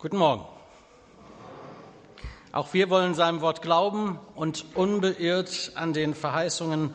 Guten 0.00 0.16
Morgen. 0.16 0.46
Auch 2.52 2.72
wir 2.72 2.88
wollen 2.88 3.12
seinem 3.14 3.42
Wort 3.42 3.60
glauben 3.60 4.18
und 4.34 4.64
unbeirrt 4.74 5.72
an 5.74 5.92
den 5.92 6.14
Verheißungen 6.14 6.94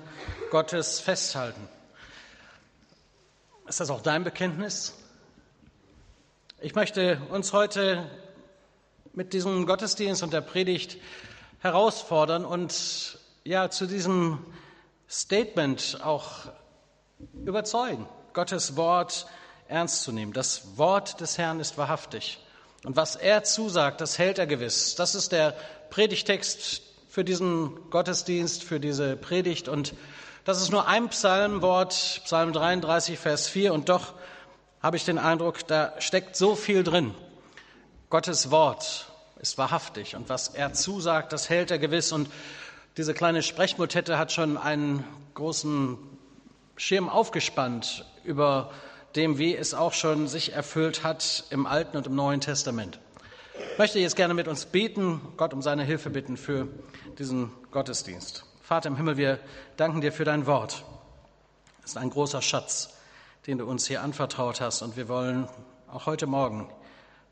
Gottes 0.49 1.01
festhalten. 1.01 1.69
Ist 3.67 3.79
das 3.79 3.91
auch 3.91 4.01
dein 4.01 4.23
Bekenntnis? 4.23 4.97
Ich 6.59 6.73
möchte 6.73 7.21
uns 7.29 7.53
heute 7.53 8.09
mit 9.13 9.33
diesem 9.33 9.67
Gottesdienst 9.67 10.23
und 10.23 10.33
der 10.33 10.41
Predigt 10.41 10.97
herausfordern 11.59 12.43
und 12.43 13.19
ja 13.43 13.69
zu 13.69 13.85
diesem 13.85 14.43
Statement 15.07 15.99
auch 16.03 16.47
überzeugen, 17.45 18.09
Gottes 18.33 18.75
Wort 18.77 19.27
ernst 19.67 20.01
zu 20.01 20.11
nehmen. 20.11 20.33
Das 20.33 20.79
Wort 20.79 21.21
des 21.21 21.37
Herrn 21.37 21.59
ist 21.59 21.77
wahrhaftig. 21.77 22.39
Und 22.85 22.95
was 22.95 23.15
er 23.15 23.43
zusagt, 23.43 23.99
das 23.99 24.19
hält 24.19 24.37
er 24.37 24.45
gewiss. 24.45 24.95
Das 24.95 25.15
ist 25.15 25.31
der 25.31 25.55
Predigtext 25.89 26.83
für 27.09 27.23
diesen 27.23 27.89
Gottesdienst, 27.89 28.63
für 28.63 28.79
diese 28.79 29.15
Predigt. 29.15 29.67
Und 29.67 29.95
das 30.43 30.61
ist 30.61 30.71
nur 30.71 30.87
ein 30.87 31.09
Psalmwort, 31.09 32.21
Psalm 32.25 32.53
33, 32.53 33.17
Vers 33.17 33.47
4. 33.47 33.73
Und 33.73 33.89
doch 33.89 34.13
habe 34.83 34.97
ich 34.97 35.05
den 35.05 35.17
Eindruck, 35.17 35.65
da 35.65 35.93
steckt 35.99 36.35
so 36.35 36.55
viel 36.55 36.83
drin. 36.83 37.15
Gottes 38.11 38.51
Wort 38.51 39.11
ist 39.41 39.57
wahrhaftig. 39.57 40.15
Und 40.15 40.29
was 40.29 40.49
er 40.49 40.73
zusagt, 40.73 41.33
das 41.33 41.49
hält 41.49 41.71
er 41.71 41.79
gewiss. 41.79 42.11
Und 42.11 42.29
diese 42.97 43.15
kleine 43.15 43.41
Sprechmotette 43.41 44.19
hat 44.19 44.31
schon 44.31 44.57
einen 44.57 45.03
großen 45.33 45.97
Schirm 46.75 47.09
aufgespannt 47.09 48.05
über 48.23 48.71
dem, 49.15 49.37
wie 49.37 49.55
es 49.55 49.73
auch 49.73 49.93
schon 49.93 50.27
sich 50.27 50.53
erfüllt 50.53 51.03
hat 51.03 51.45
im 51.49 51.65
Alten 51.65 51.97
und 51.97 52.07
im 52.07 52.15
Neuen 52.15 52.41
Testament. 52.41 52.99
Ich 53.71 53.77
möchte 53.77 53.99
jetzt 53.99 54.15
gerne 54.15 54.33
mit 54.33 54.47
uns 54.47 54.65
beten, 54.65 55.21
Gott 55.37 55.53
um 55.53 55.61
seine 55.61 55.83
Hilfe 55.83 56.09
bitten 56.09 56.37
für 56.37 56.67
diesen 57.17 57.51
Gottesdienst. 57.71 58.45
Vater 58.61 58.89
im 58.89 58.97
Himmel, 58.97 59.17
wir 59.17 59.39
danken 59.77 60.01
dir 60.01 60.11
für 60.11 60.25
dein 60.25 60.45
Wort. 60.45 60.83
Es 61.83 61.91
ist 61.91 61.97
ein 61.97 62.09
großer 62.09 62.41
Schatz, 62.41 62.89
den 63.47 63.59
du 63.59 63.65
uns 63.65 63.87
hier 63.87 64.01
anvertraut 64.01 64.59
hast. 64.59 64.81
Und 64.81 64.97
wir 64.97 65.07
wollen 65.07 65.47
auch 65.91 66.05
heute 66.05 66.27
Morgen 66.27 66.67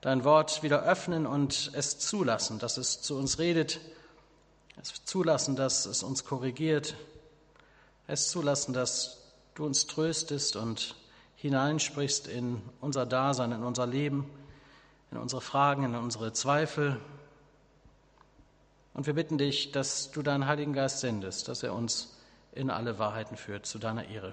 dein 0.01 0.23
Wort 0.23 0.63
wieder 0.63 0.83
öffnen 0.83 1.25
und 1.25 1.71
es 1.73 1.97
zulassen, 1.97 2.59
dass 2.59 2.77
es 2.77 3.01
zu 3.01 3.17
uns 3.17 3.39
redet, 3.39 3.79
es 4.81 5.05
zulassen, 5.05 5.55
dass 5.55 5.85
es 5.85 6.03
uns 6.03 6.23
korrigiert, 6.23 6.95
es 8.07 8.29
zulassen, 8.29 8.73
dass 8.73 9.33
du 9.55 9.65
uns 9.65 9.87
tröstest 9.87 10.55
und 10.55 10.95
hineinsprichst 11.43 12.29
in 12.29 12.61
unser 12.79 13.05
Dasein, 13.05 13.51
in 13.51 13.63
unser 13.63 13.85
Leben, 13.85 14.31
in 15.11 15.17
unsere 15.17 15.41
Fragen, 15.41 15.83
in 15.83 15.93
unsere 15.93 16.31
Zweifel. 16.31 17.01
Und 18.93 19.07
wir 19.07 19.13
bitten 19.13 19.37
dich, 19.37 19.73
dass 19.73 20.09
du 20.11 20.21
deinen 20.21 20.47
Heiligen 20.47 20.71
Geist 20.71 21.01
sendest, 21.01 21.49
dass 21.49 21.61
er 21.61 21.73
uns 21.73 22.17
in 22.53 22.69
alle 22.69 22.97
Wahrheiten 22.97 23.35
führt, 23.35 23.65
zu 23.65 23.77
deiner 23.77 24.07
Ehre. 24.07 24.31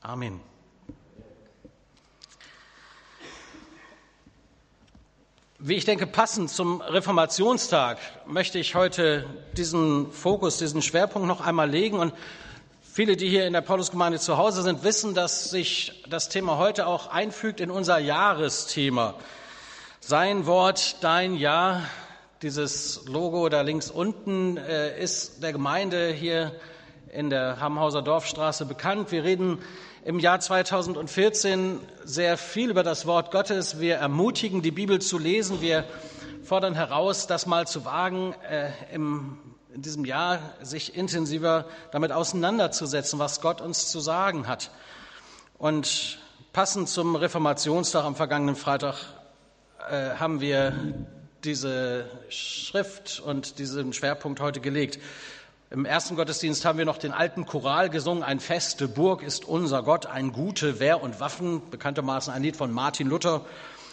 Amen. 0.00 0.40
Wie 5.58 5.74
ich 5.74 5.84
denke, 5.84 6.06
passend 6.06 6.48
zum 6.48 6.80
Reformationstag 6.80 7.98
möchte 8.26 8.58
ich 8.58 8.74
heute 8.74 9.26
diesen 9.54 10.10
Fokus, 10.12 10.56
diesen 10.56 10.80
Schwerpunkt 10.80 11.28
noch 11.28 11.42
einmal 11.42 11.68
legen 11.68 11.98
und 11.98 12.14
Viele, 12.98 13.16
die 13.16 13.28
hier 13.28 13.46
in 13.46 13.52
der 13.52 13.60
Paulusgemeinde 13.60 14.18
zu 14.18 14.38
Hause 14.38 14.62
sind, 14.62 14.82
wissen, 14.82 15.14
dass 15.14 15.50
sich 15.50 16.02
das 16.10 16.28
Thema 16.28 16.58
heute 16.58 16.88
auch 16.88 17.06
einfügt 17.06 17.60
in 17.60 17.70
unser 17.70 18.00
Jahresthema. 18.00 19.14
Sein 20.00 20.46
Wort, 20.46 20.96
dein 21.00 21.36
Ja, 21.36 21.84
dieses 22.42 23.06
Logo 23.06 23.48
da 23.50 23.60
links 23.60 23.88
unten 23.88 24.56
äh, 24.56 25.00
ist 25.00 25.44
der 25.44 25.52
Gemeinde 25.52 26.08
hier 26.10 26.50
in 27.12 27.30
der 27.30 27.60
Hamhauser 27.60 28.02
Dorfstraße 28.02 28.66
bekannt. 28.66 29.12
Wir 29.12 29.22
reden 29.22 29.60
im 30.04 30.18
Jahr 30.18 30.40
2014 30.40 31.78
sehr 32.02 32.36
viel 32.36 32.68
über 32.68 32.82
das 32.82 33.06
Wort 33.06 33.30
Gottes. 33.30 33.78
Wir 33.78 33.94
ermutigen, 33.94 34.60
die 34.60 34.72
Bibel 34.72 35.00
zu 35.00 35.18
lesen. 35.18 35.60
Wir 35.60 35.84
fordern 36.42 36.74
heraus, 36.74 37.28
das 37.28 37.46
mal 37.46 37.64
zu 37.68 37.84
wagen, 37.84 38.34
äh, 38.50 38.72
im 38.92 39.38
in 39.78 39.82
diesem 39.82 40.04
Jahr 40.04 40.40
sich 40.60 40.96
intensiver 40.96 41.64
damit 41.92 42.10
auseinanderzusetzen, 42.10 43.20
was 43.20 43.40
Gott 43.40 43.60
uns 43.60 43.88
zu 43.92 44.00
sagen 44.00 44.48
hat. 44.48 44.72
Und 45.56 46.18
passend 46.52 46.88
zum 46.88 47.14
Reformationstag 47.14 48.04
am 48.04 48.16
vergangenen 48.16 48.56
Freitag 48.56 48.96
äh, 49.88 50.16
haben 50.16 50.40
wir 50.40 51.06
diese 51.44 52.06
Schrift 52.28 53.20
und 53.20 53.60
diesen 53.60 53.92
Schwerpunkt 53.92 54.40
heute 54.40 54.58
gelegt. 54.58 54.98
Im 55.70 55.84
ersten 55.84 56.16
Gottesdienst 56.16 56.64
haben 56.64 56.78
wir 56.78 56.84
noch 56.84 56.98
den 56.98 57.12
alten 57.12 57.46
Choral 57.46 57.88
gesungen, 57.88 58.24
ein 58.24 58.40
feste 58.40 58.88
Burg 58.88 59.22
ist 59.22 59.44
unser 59.44 59.84
Gott, 59.84 60.06
ein 60.06 60.32
gute 60.32 60.80
Wehr 60.80 61.00
und 61.00 61.20
Waffen, 61.20 61.62
bekanntermaßen 61.70 62.32
ein 62.32 62.42
Lied 62.42 62.56
von 62.56 62.72
Martin 62.72 63.06
Luther. 63.06 63.44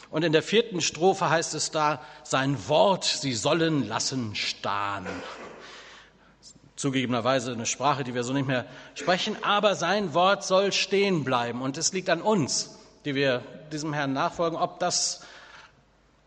Und 0.10 0.24
in 0.24 0.32
der 0.32 0.42
vierten 0.42 0.82
Strophe 0.82 1.30
heißt 1.30 1.54
es 1.54 1.70
da, 1.70 2.02
sein 2.24 2.68
Wort 2.68 3.04
sie 3.04 3.34
sollen 3.34 3.88
lassen 3.88 4.34
stahn 4.34 5.06
zugegebenerweise 6.86 7.52
eine 7.52 7.66
Sprache, 7.66 8.04
die 8.04 8.14
wir 8.14 8.24
so 8.24 8.32
nicht 8.32 8.46
mehr 8.46 8.64
sprechen, 8.94 9.36
aber 9.42 9.74
sein 9.74 10.14
Wort 10.14 10.44
soll 10.44 10.72
stehen 10.72 11.24
bleiben. 11.24 11.64
Und 11.64 11.80
es 11.80 11.94
liegt 11.94 12.12
an 12.12 12.22
uns, 12.22 12.78
die 13.06 13.16
wir 13.16 13.42
diesem 13.72 13.92
Herrn 13.92 14.14
nachfolgen, 14.14 14.56
ob 14.56 14.80
das 14.80 15.22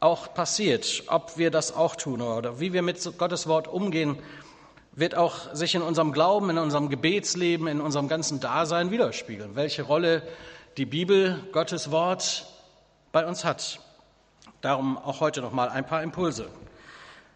auch 0.00 0.34
passiert, 0.34 1.04
ob 1.06 1.38
wir 1.38 1.52
das 1.52 1.76
auch 1.76 1.94
tun 1.94 2.20
oder 2.22 2.58
wie 2.58 2.72
wir 2.72 2.82
mit 2.82 3.00
Gottes 3.19 3.46
Wort 3.46 3.69
umgehen, 3.69 4.19
wird 4.94 5.14
auch 5.14 5.54
sich 5.54 5.76
in 5.76 5.82
unserem 5.82 6.10
Glauben, 6.10 6.50
in 6.50 6.58
unserem 6.58 6.88
Gebetsleben, 6.88 7.69
in 7.69 7.80
unserem 7.80 8.08
ganzen 8.08 8.40
Dasein 8.40 8.90
widerspiegeln, 8.90 9.54
welche 9.54 9.84
Rolle 9.84 10.22
die 10.76 10.86
Bibel, 10.86 11.38
Gottes 11.52 11.92
Wort 11.92 12.46
bei 13.12 13.25
uns 13.25 13.44
hat. 13.44 13.78
Darum 14.60 14.98
auch 14.98 15.20
heute 15.20 15.40
noch 15.40 15.52
mal 15.52 15.69
ein 15.69 15.86
paar 15.86 16.02
Impulse. 16.02 16.48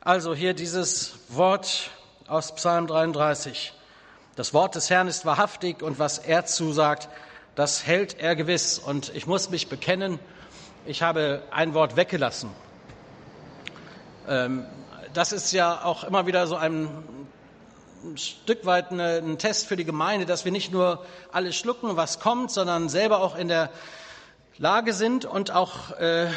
Also 0.00 0.34
hier 0.34 0.54
dieses 0.54 1.14
Wort 1.28 1.92
aus 2.28 2.54
Psalm 2.54 2.86
33. 2.86 3.72
Das 4.36 4.54
Wort 4.54 4.74
des 4.74 4.90
Herrn 4.90 5.08
ist 5.08 5.24
wahrhaftig 5.24 5.82
und 5.82 5.98
was 5.98 6.18
er 6.18 6.46
zusagt, 6.46 7.08
das 7.54 7.86
hält 7.86 8.18
er 8.18 8.36
gewiss. 8.36 8.78
Und 8.78 9.14
ich 9.14 9.26
muss 9.26 9.50
mich 9.50 9.68
bekennen, 9.68 10.18
ich 10.86 11.02
habe 11.02 11.42
ein 11.50 11.74
Wort 11.74 11.96
weggelassen. 11.96 12.50
Ähm, 14.28 14.66
das 15.12 15.32
ist 15.32 15.52
ja 15.52 15.84
auch 15.84 16.04
immer 16.04 16.26
wieder 16.26 16.46
so 16.46 16.56
ein 16.56 16.88
Stück 18.16 18.64
weit 18.66 18.90
ein 18.90 19.38
Test 19.38 19.66
für 19.66 19.76
die 19.76 19.84
Gemeinde, 19.84 20.26
dass 20.26 20.44
wir 20.44 20.52
nicht 20.52 20.72
nur 20.72 21.04
alles 21.30 21.56
schlucken, 21.56 21.96
was 21.96 22.20
kommt, 22.20 22.50
sondern 22.50 22.88
selber 22.88 23.20
auch 23.20 23.36
in 23.36 23.48
der 23.48 23.70
Lage 24.58 24.92
sind 24.92 25.24
und 25.24 25.50
auch 25.50 25.92
äh, 25.98 26.28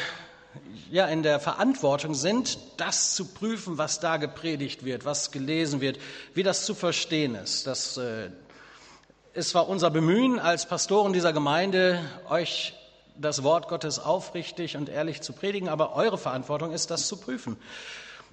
ja, 0.91 1.07
in 1.07 1.23
der 1.23 1.39
Verantwortung 1.39 2.13
sind, 2.13 2.57
das 2.77 3.15
zu 3.15 3.25
prüfen, 3.25 3.77
was 3.77 3.99
da 3.99 4.17
gepredigt 4.17 4.85
wird, 4.85 5.05
was 5.05 5.31
gelesen 5.31 5.81
wird, 5.81 5.99
wie 6.33 6.43
das 6.43 6.65
zu 6.65 6.75
verstehen 6.75 7.35
ist. 7.35 7.67
Das 7.67 7.97
äh, 7.97 8.29
ist 9.33 9.49
zwar 9.49 9.67
unser 9.67 9.89
Bemühen 9.89 10.39
als 10.39 10.65
Pastoren 10.67 11.13
dieser 11.13 11.33
Gemeinde, 11.33 11.99
euch 12.29 12.73
das 13.17 13.43
Wort 13.43 13.67
Gottes 13.67 13.99
aufrichtig 13.99 14.77
und 14.77 14.89
ehrlich 14.89 15.21
zu 15.21 15.33
predigen, 15.33 15.69
aber 15.69 15.95
eure 15.95 16.17
Verantwortung 16.17 16.71
ist, 16.71 16.91
das 16.91 17.07
zu 17.07 17.17
prüfen. 17.17 17.57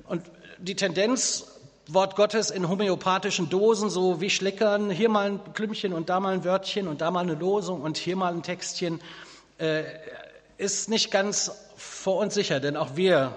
Und 0.08 0.22
die 0.58 0.76
Tendenz, 0.76 1.46
Wort 1.88 2.14
Gottes 2.14 2.50
in 2.50 2.68
homöopathischen 2.68 3.48
Dosen, 3.48 3.90
so 3.90 4.20
wie 4.20 4.30
Schlickern, 4.30 4.90
hier 4.90 5.08
mal 5.08 5.32
ein 5.32 5.54
Klümpchen 5.54 5.92
und 5.92 6.08
da 6.08 6.20
mal 6.20 6.34
ein 6.34 6.44
Wörtchen 6.44 6.86
und 6.86 7.00
da 7.00 7.10
mal 7.10 7.20
eine 7.20 7.34
Losung 7.34 7.82
und 7.82 7.96
hier 7.96 8.16
mal 8.16 8.32
ein 8.32 8.42
Textchen, 8.42 9.00
äh, 9.58 9.82
ist 10.58 10.88
nicht 10.88 11.10
ganz 11.10 11.50
vor 11.82 12.18
uns 12.18 12.34
sicher, 12.34 12.60
denn 12.60 12.76
auch 12.76 12.96
wir 12.96 13.34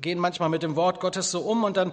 gehen 0.00 0.18
manchmal 0.18 0.48
mit 0.48 0.62
dem 0.62 0.76
Wort 0.76 1.00
Gottes 1.00 1.30
so 1.30 1.40
um 1.40 1.64
und 1.64 1.76
dann 1.76 1.92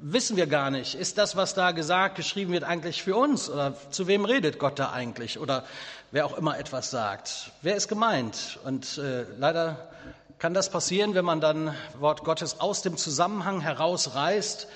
wissen 0.00 0.36
wir 0.36 0.46
gar 0.46 0.70
nicht, 0.70 0.94
ist 0.94 1.18
das, 1.18 1.36
was 1.36 1.54
da 1.54 1.72
gesagt, 1.72 2.14
geschrieben 2.14 2.52
wird, 2.52 2.64
eigentlich 2.64 3.02
für 3.02 3.16
uns 3.16 3.50
oder 3.50 3.74
zu 3.90 4.06
wem 4.06 4.24
redet 4.24 4.58
Gott 4.58 4.78
da 4.78 4.92
eigentlich 4.92 5.38
oder 5.38 5.64
wer 6.10 6.26
auch 6.26 6.36
immer 6.36 6.58
etwas 6.58 6.90
sagt. 6.90 7.50
Wer 7.62 7.76
ist 7.76 7.88
gemeint? 7.88 8.58
Und 8.64 8.98
äh, 8.98 9.24
leider 9.38 9.90
kann 10.38 10.54
das 10.54 10.70
passieren, 10.70 11.14
wenn 11.14 11.24
man 11.24 11.40
dann 11.40 11.74
Wort 11.98 12.24
Gottes 12.24 12.60
aus 12.60 12.82
dem 12.82 12.96
Zusammenhang 12.96 13.60
herausreißt, 13.60 14.68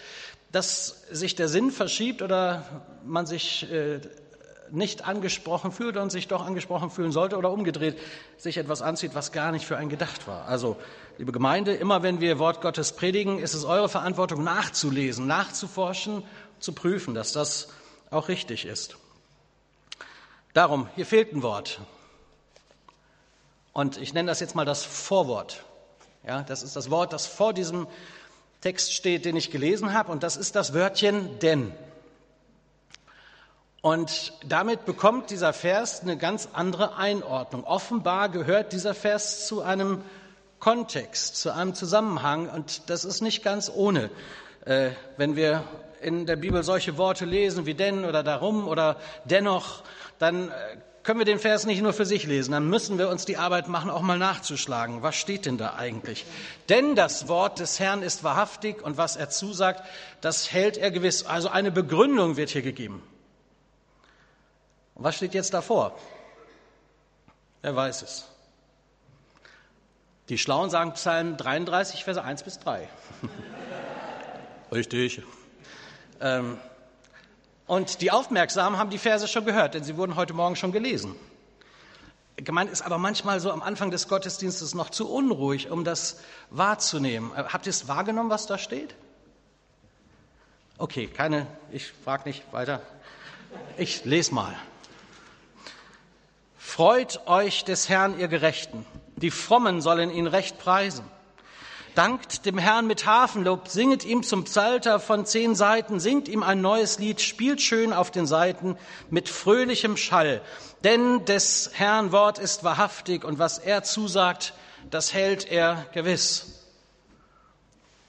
dass 0.52 1.04
sich 1.10 1.34
der 1.34 1.48
Sinn 1.48 1.70
verschiebt 1.70 2.22
oder 2.22 2.64
man 3.02 3.26
sich 3.26 3.70
äh, 3.72 4.00
nicht 4.70 5.06
angesprochen 5.06 5.72
fühlt 5.72 5.96
und 5.96 6.11
sich 6.11 6.28
doch 6.28 6.44
angesprochen 6.44 6.90
fühlen 6.90 7.12
sollte 7.12 7.37
oder 7.37 7.50
umgedreht 7.50 7.99
sich 8.37 8.56
etwas 8.56 8.82
anzieht, 8.82 9.14
was 9.14 9.32
gar 9.32 9.52
nicht 9.52 9.66
für 9.66 9.76
einen 9.76 9.88
gedacht 9.88 10.26
war. 10.26 10.46
Also, 10.46 10.76
liebe 11.19 11.32
Gemeinde, 11.32 11.75
immer 11.75 12.02
wenn 12.02 12.20
wir 12.20 12.38
Wort 12.38 12.61
Gottes 12.61 12.93
predigen, 12.93 13.38
ist 13.38 13.55
es 13.55 13.64
eure 13.64 13.88
Verantwortung 13.88 14.43
nachzulesen, 14.43 15.26
nachzuforschen, 15.26 16.22
zu 16.61 16.72
prüfen, 16.72 17.14
dass 17.14 17.32
das 17.32 17.69
auch 18.11 18.28
richtig 18.28 18.64
ist. 18.64 18.96
Darum, 20.52 20.88
hier 20.94 21.06
fehlt 21.06 21.32
ein 21.32 21.43
Wort. 21.43 21.81
Und 23.72 23.96
ich 23.96 24.14
nenne 24.14 24.28
das 24.28 24.40
jetzt 24.40 24.55
mal 24.55 24.64
das 24.64 24.84
Vorwort. 24.84 25.64
Ja, 26.26 26.43
das 26.43 26.62
ist 26.62 26.76
das 26.76 26.90
Wort, 26.90 27.12
das 27.12 27.26
vor 27.26 27.52
diesem 27.52 27.87
Text 28.60 28.94
steht, 28.94 29.25
den 29.25 29.37
ich 29.37 29.50
gelesen 29.50 29.93
habe, 29.93 30.10
und 30.10 30.22
das 30.22 30.37
ist 30.37 30.56
das 30.56 30.72
Wörtchen 30.72 31.38
denn. 31.40 31.72
Und 33.84 34.32
damit 34.48 34.86
bekommt 34.86 35.28
dieser 35.28 35.52
Vers 35.52 36.00
eine 36.00 36.16
ganz 36.16 36.48
andere 36.54 36.96
Einordnung. 36.96 37.64
Offenbar 37.64 38.31
gehört 38.31 38.72
dieser 38.72 38.94
Vers 38.94 39.46
zu 39.46 39.60
einem 39.60 40.00
Kontext, 40.58 41.36
zu 41.36 41.52
einem 41.52 41.75
Zusammenhang, 41.75 42.48
und 42.48 42.88
das 42.88 43.04
ist 43.04 43.20
nicht 43.20 43.44
ganz 43.44 43.70
ohne, 43.70 44.08
äh, 44.64 44.92
wenn 45.19 45.36
wir 45.36 45.64
in 46.00 46.25
der 46.25 46.36
Bibel 46.36 46.62
solche 46.62 46.96
Worte 46.96 47.26
lesen 47.26 47.66
wie 47.66 47.75
denn 47.75 48.06
oder 48.06 48.22
darum 48.22 48.69
oder 48.69 48.96
dennoch, 49.26 49.82
dann 50.19 50.48
äh, 50.48 50.52
können 51.02 51.19
wir 51.19 51.26
den 51.26 51.38
Vers 51.38 51.66
nicht 51.66 51.82
nur 51.82 51.92
für 51.92 52.06
sich 52.06 52.25
lesen, 52.25 52.52
dann 52.52 52.70
müssen 52.70 52.96
wir 52.96 53.10
uns 53.10 53.26
die 53.26 53.36
Arbeit 53.36 53.69
machen, 53.69 53.90
auch 53.90 54.00
mal 54.00 54.16
nachzuschlagen. 54.16 55.02
Was 55.02 55.16
steht 55.16 55.44
denn 55.44 55.58
da 55.58 55.75
eigentlich? 55.75 56.25
Denn 56.70 56.94
das 56.94 57.28
Wort 57.28 57.58
des 57.58 57.78
Herrn 57.81 58.02
ist 58.02 58.25
wahrhaftig 58.25 58.82
und 58.82 58.96
was 58.96 59.16
er 59.16 59.28
zusagt, 59.28 59.82
das 60.22 60.50
hält 60.50 60.78
er 60.78 60.90
gewiss. 60.90 61.26
Also 61.26 61.50
eine 61.50 61.70
Begründung 61.70 62.38
wird 62.38 62.48
hier 62.48 62.62
gegeben. 62.62 63.02
Und 64.94 65.05
was 65.05 65.17
steht 65.17 65.35
jetzt 65.35 65.52
davor? 65.52 65.96
Wer 67.62 67.75
weiß 67.75 68.02
es? 68.02 68.29
Die 70.29 70.38
Schlauen 70.38 70.70
sagen 70.70 70.93
Psalm 70.94 71.37
33, 71.37 72.05
Verse 72.05 72.23
1 72.23 72.43
bis 72.44 72.58
3. 72.58 72.88
Richtig. 74.73 75.23
Ähm, 76.20 76.58
und 77.67 78.00
die 78.00 78.11
Aufmerksamen 78.11 78.79
haben 78.79 78.91
die 78.91 78.99
Verse 78.99 79.29
schon 79.29 79.44
gehört, 79.44 79.75
denn 79.75 79.85
sie 79.85 79.96
wurden 79.96 80.17
heute 80.17 80.32
Morgen 80.32 80.56
schon 80.56 80.73
gelesen. 80.73 81.14
Gemeint 82.37 82.70
ist 82.70 82.82
aber 82.82 82.99
manchmal 82.99 83.38
so 83.38 83.52
am 83.52 83.62
Anfang 83.62 83.91
des 83.91 84.08
Gottesdienstes 84.08 84.75
noch 84.75 84.91
zu 84.91 85.08
unruhig, 85.11 85.70
um 85.70 85.85
das 85.85 86.20
wahrzunehmen. 86.50 87.32
Äh, 87.37 87.44
habt 87.44 87.67
ihr 87.67 87.70
es 87.70 87.87
wahrgenommen, 87.87 88.31
was 88.31 88.46
da 88.46 88.58
steht? 88.58 88.94
Okay, 90.79 91.06
keine, 91.06 91.46
ich 91.70 91.93
frage 91.93 92.29
nicht 92.29 92.52
weiter. 92.52 92.81
Ich 93.76 94.05
lese 94.05 94.35
mal. 94.35 94.55
Freut 96.74 97.20
euch 97.28 97.62
des 97.62 97.88
Herrn, 97.88 98.18
ihr 98.18 98.26
Gerechten. 98.26 98.84
Die 99.14 99.30
Frommen 99.30 99.80
sollen 99.80 100.10
ihn 100.10 100.26
recht 100.26 100.58
preisen. 100.58 101.04
Dankt 101.94 102.46
dem 102.46 102.58
Herrn 102.58 102.88
mit 102.88 103.06
Hafenlob, 103.06 103.68
singet 103.68 104.04
ihm 104.04 104.24
zum 104.24 104.42
Psalter 104.42 104.98
von 104.98 105.24
zehn 105.24 105.54
Seiten, 105.54 106.00
singt 106.00 106.26
ihm 106.26 106.42
ein 106.42 106.60
neues 106.62 106.98
Lied, 106.98 107.20
spielt 107.20 107.62
schön 107.62 107.92
auf 107.92 108.10
den 108.10 108.26
Seiten 108.26 108.76
mit 109.08 109.28
fröhlichem 109.28 109.96
Schall. 109.96 110.42
Denn 110.82 111.24
des 111.26 111.70
Herrn 111.74 112.10
Wort 112.10 112.40
ist 112.40 112.64
wahrhaftig 112.64 113.22
und 113.22 113.38
was 113.38 113.58
er 113.58 113.84
zusagt, 113.84 114.52
das 114.90 115.14
hält 115.14 115.46
er 115.48 115.86
gewiss. 115.92 116.64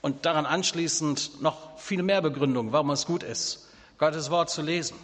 Und 0.01 0.25
daran 0.25 0.47
anschließend 0.47 1.39
noch 1.39 1.77
viel 1.77 2.01
mehr 2.01 2.23
Begründung, 2.23 2.71
warum 2.71 2.89
es 2.89 3.05
gut 3.05 3.21
ist, 3.21 3.69
Gottes 3.99 4.31
Wort 4.31 4.49
zu 4.49 4.63
lesen, 4.63 4.97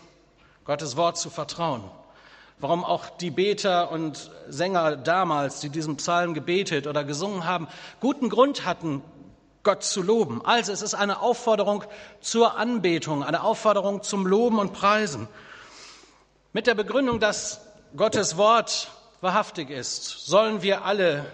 Gottes 0.66 0.98
Wort 0.98 1.20
zu 1.20 1.30
vertrauen 1.30 1.84
warum 2.62 2.86
auch 2.86 3.10
die 3.10 3.32
Beter 3.32 3.92
und 3.92 4.32
Sänger 4.48 4.96
damals, 4.96 5.60
die 5.60 5.70
diesen 5.70 5.98
Psalm 5.98 6.34
gebetet 6.34 6.88
oder 6.88 7.04
gesungen 7.04 7.46
haben, 7.46 7.68
guten 8.00 8.30
Grund 8.30 8.66
hatten, 8.66 9.02
Gott 9.64 9.84
zu 9.84 10.02
loben. 10.02 10.44
Also 10.44 10.72
es 10.72 10.82
ist 10.82 10.94
eine 10.94 11.22
Aufforderung 11.22 11.84
zur 12.20 12.58
Anbetung, 12.58 13.24
eine 13.24 13.44
Aufforderung 13.44 14.02
zum 14.02 14.26
Loben 14.26 14.60
und 14.60 14.74
Preisen. 14.74 15.28
Mit 16.54 16.68
der 16.68 16.76
Begründung, 16.76 17.20
dass 17.20 17.62
Gottes 17.96 18.38
Wort 18.38 18.90
wahrhaftig 19.22 19.70
ist, 19.70 20.26
sollen 20.26 20.62
wir 20.62 20.84
alle 20.86 21.26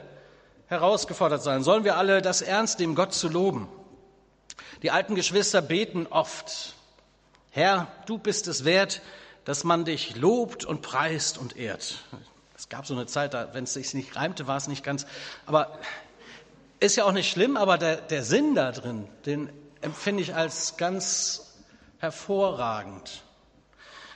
herausgefordert 0.67 1.41
sein, 1.41 1.63
sollen 1.63 1.85
wir 1.85 1.97
alle 1.97 2.21
das 2.21 2.41
ernst 2.41 2.79
nehmen, 2.79 2.95
Gott 2.95 3.13
zu 3.13 3.29
loben. 3.29 3.69
Die 4.83 4.91
alten 4.91 5.15
Geschwister 5.15 5.61
beten 5.61 6.07
oft, 6.07 6.75
Herr, 7.51 7.87
du 8.05 8.17
bist 8.17 8.47
es 8.47 8.65
wert, 8.65 9.01
dass 9.47 9.63
man 9.63 9.85
dich 9.85 10.17
lobt 10.17 10.65
und 10.65 10.81
preist 10.81 11.37
und 11.37 11.55
ehrt. 11.55 12.03
Es 12.57 12.67
gab 12.67 12.85
so 12.85 12.93
eine 12.93 13.05
Zeit, 13.05 13.33
da, 13.33 13.53
wenn 13.53 13.63
es 13.63 13.75
sich 13.75 13.93
nicht 13.93 14.13
reimte, 14.17 14.45
war 14.45 14.57
es 14.57 14.67
nicht 14.67 14.83
ganz. 14.83 15.07
Aber 15.45 15.79
ist 16.81 16.97
ja 16.97 17.05
auch 17.05 17.13
nicht 17.13 17.31
schlimm, 17.31 17.55
aber 17.55 17.77
der, 17.77 17.95
der 17.95 18.25
Sinn 18.25 18.55
da 18.55 18.73
drin, 18.73 19.07
den 19.25 19.49
empfinde 19.79 20.21
ich 20.21 20.35
als 20.35 20.75
ganz 20.75 21.53
hervorragend. 21.99 23.23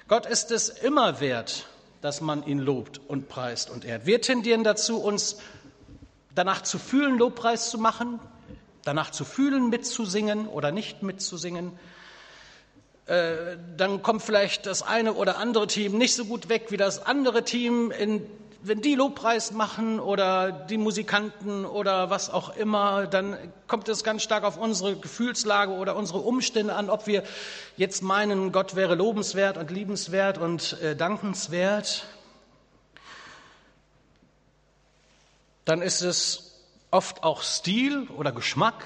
Gott 0.09 0.25
ist 0.25 0.51
es 0.51 0.67
immer 0.67 1.21
wert, 1.21 1.65
dass 2.01 2.19
man 2.19 2.45
ihn 2.45 2.59
lobt 2.59 2.99
und 3.07 3.29
preist 3.29 3.69
und 3.69 3.85
ehrt. 3.85 4.05
Wir 4.05 4.21
tendieren 4.21 4.65
dazu, 4.65 4.97
uns 5.01 5.37
danach 6.35 6.61
zu 6.63 6.77
fühlen, 6.77 7.17
Lobpreis 7.17 7.69
zu 7.69 7.77
machen, 7.77 8.19
danach 8.83 9.11
zu 9.11 9.23
fühlen, 9.23 9.69
mitzusingen 9.69 10.49
oder 10.49 10.73
nicht 10.73 11.03
mitzusingen. 11.03 11.71
Äh, 13.11 13.57
dann 13.75 14.01
kommt 14.01 14.21
vielleicht 14.21 14.65
das 14.65 14.83
eine 14.83 15.15
oder 15.15 15.37
andere 15.37 15.67
Team 15.67 15.97
nicht 15.97 16.15
so 16.15 16.23
gut 16.23 16.47
weg 16.47 16.67
wie 16.69 16.77
das 16.77 17.05
andere 17.05 17.43
Team. 17.43 17.91
In, 17.91 18.25
wenn 18.61 18.79
die 18.79 18.95
Lobpreis 18.95 19.51
machen 19.51 19.99
oder 19.99 20.53
die 20.53 20.77
Musikanten 20.77 21.65
oder 21.65 22.09
was 22.09 22.29
auch 22.29 22.55
immer, 22.55 23.07
dann 23.07 23.35
kommt 23.67 23.89
es 23.89 24.05
ganz 24.05 24.23
stark 24.23 24.45
auf 24.45 24.55
unsere 24.55 24.95
Gefühlslage 24.95 25.73
oder 25.73 25.97
unsere 25.97 26.19
Umstände 26.19 26.73
an, 26.73 26.89
ob 26.89 27.05
wir 27.05 27.23
jetzt 27.75 28.01
meinen, 28.01 28.53
Gott 28.53 28.77
wäre 28.77 28.95
lobenswert 28.95 29.57
und 29.57 29.71
liebenswert 29.71 30.37
und 30.37 30.79
äh, 30.81 30.95
dankenswert. 30.95 32.05
Dann 35.65 35.81
ist 35.81 36.01
es 36.01 36.61
oft 36.91 37.23
auch 37.23 37.41
Stil 37.41 38.07
oder 38.15 38.31
Geschmack 38.31 38.85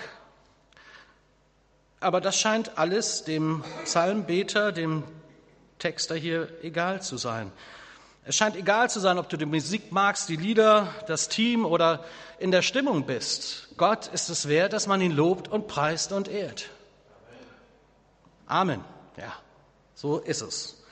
aber 2.06 2.22
das 2.22 2.40
scheint 2.40 2.78
alles 2.78 3.24
dem 3.24 3.64
Psalmbeter, 3.84 4.72
dem 4.72 5.04
Texter 5.80 6.14
hier 6.14 6.50
egal 6.62 7.02
zu 7.02 7.18
sein. 7.18 7.52
Es 8.26 8.36
scheint 8.36 8.56
egal 8.56 8.92
zu 8.92 9.00
sein, 9.00 9.18
ob 9.18 9.28
du 9.28 9.38
die 9.38 9.48
Musik 9.48 9.92
magst, 9.92 10.30
die 10.30 10.36
Lieder, 10.36 10.94
das 11.08 11.30
Team 11.30 11.66
oder 11.66 12.04
in 12.38 12.52
der 12.52 12.62
Stimmung 12.62 13.08
bist. 13.08 13.70
Gott 13.78 14.06
ist 14.06 14.30
es 14.30 14.48
wert, 14.48 14.74
dass 14.74 14.86
man 14.86 15.02
ihn 15.02 15.14
lobt 15.14 15.48
und 15.48 15.66
preist 15.66 16.12
und 16.12 16.28
ehrt. 16.28 16.70
Amen. 18.46 18.82
Ja, 19.18 19.34
so 19.96 20.20
ist 20.20 20.44
es. 20.44 20.86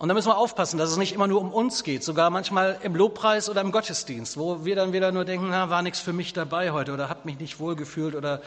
Und 0.00 0.08
da 0.08 0.14
müssen 0.14 0.28
wir 0.28 0.38
aufpassen, 0.38 0.78
dass 0.78 0.90
es 0.90 0.96
nicht 0.96 1.12
immer 1.12 1.26
nur 1.26 1.42
um 1.42 1.52
uns 1.52 1.84
geht, 1.84 2.02
sogar 2.02 2.30
manchmal 2.30 2.78
im 2.82 2.96
Lobpreis 2.96 3.50
oder 3.50 3.60
im 3.60 3.70
Gottesdienst, 3.70 4.38
wo 4.38 4.64
wir 4.64 4.74
dann 4.74 4.94
wieder 4.94 5.12
nur 5.12 5.26
denken, 5.26 5.48
na, 5.50 5.68
war 5.68 5.82
nichts 5.82 6.00
für 6.00 6.14
mich 6.14 6.32
dabei 6.32 6.70
heute 6.70 6.94
oder 6.94 7.10
hab 7.10 7.26
mich 7.26 7.38
nicht 7.38 7.60
wohlgefühlt 7.60 8.14
oder 8.14 8.40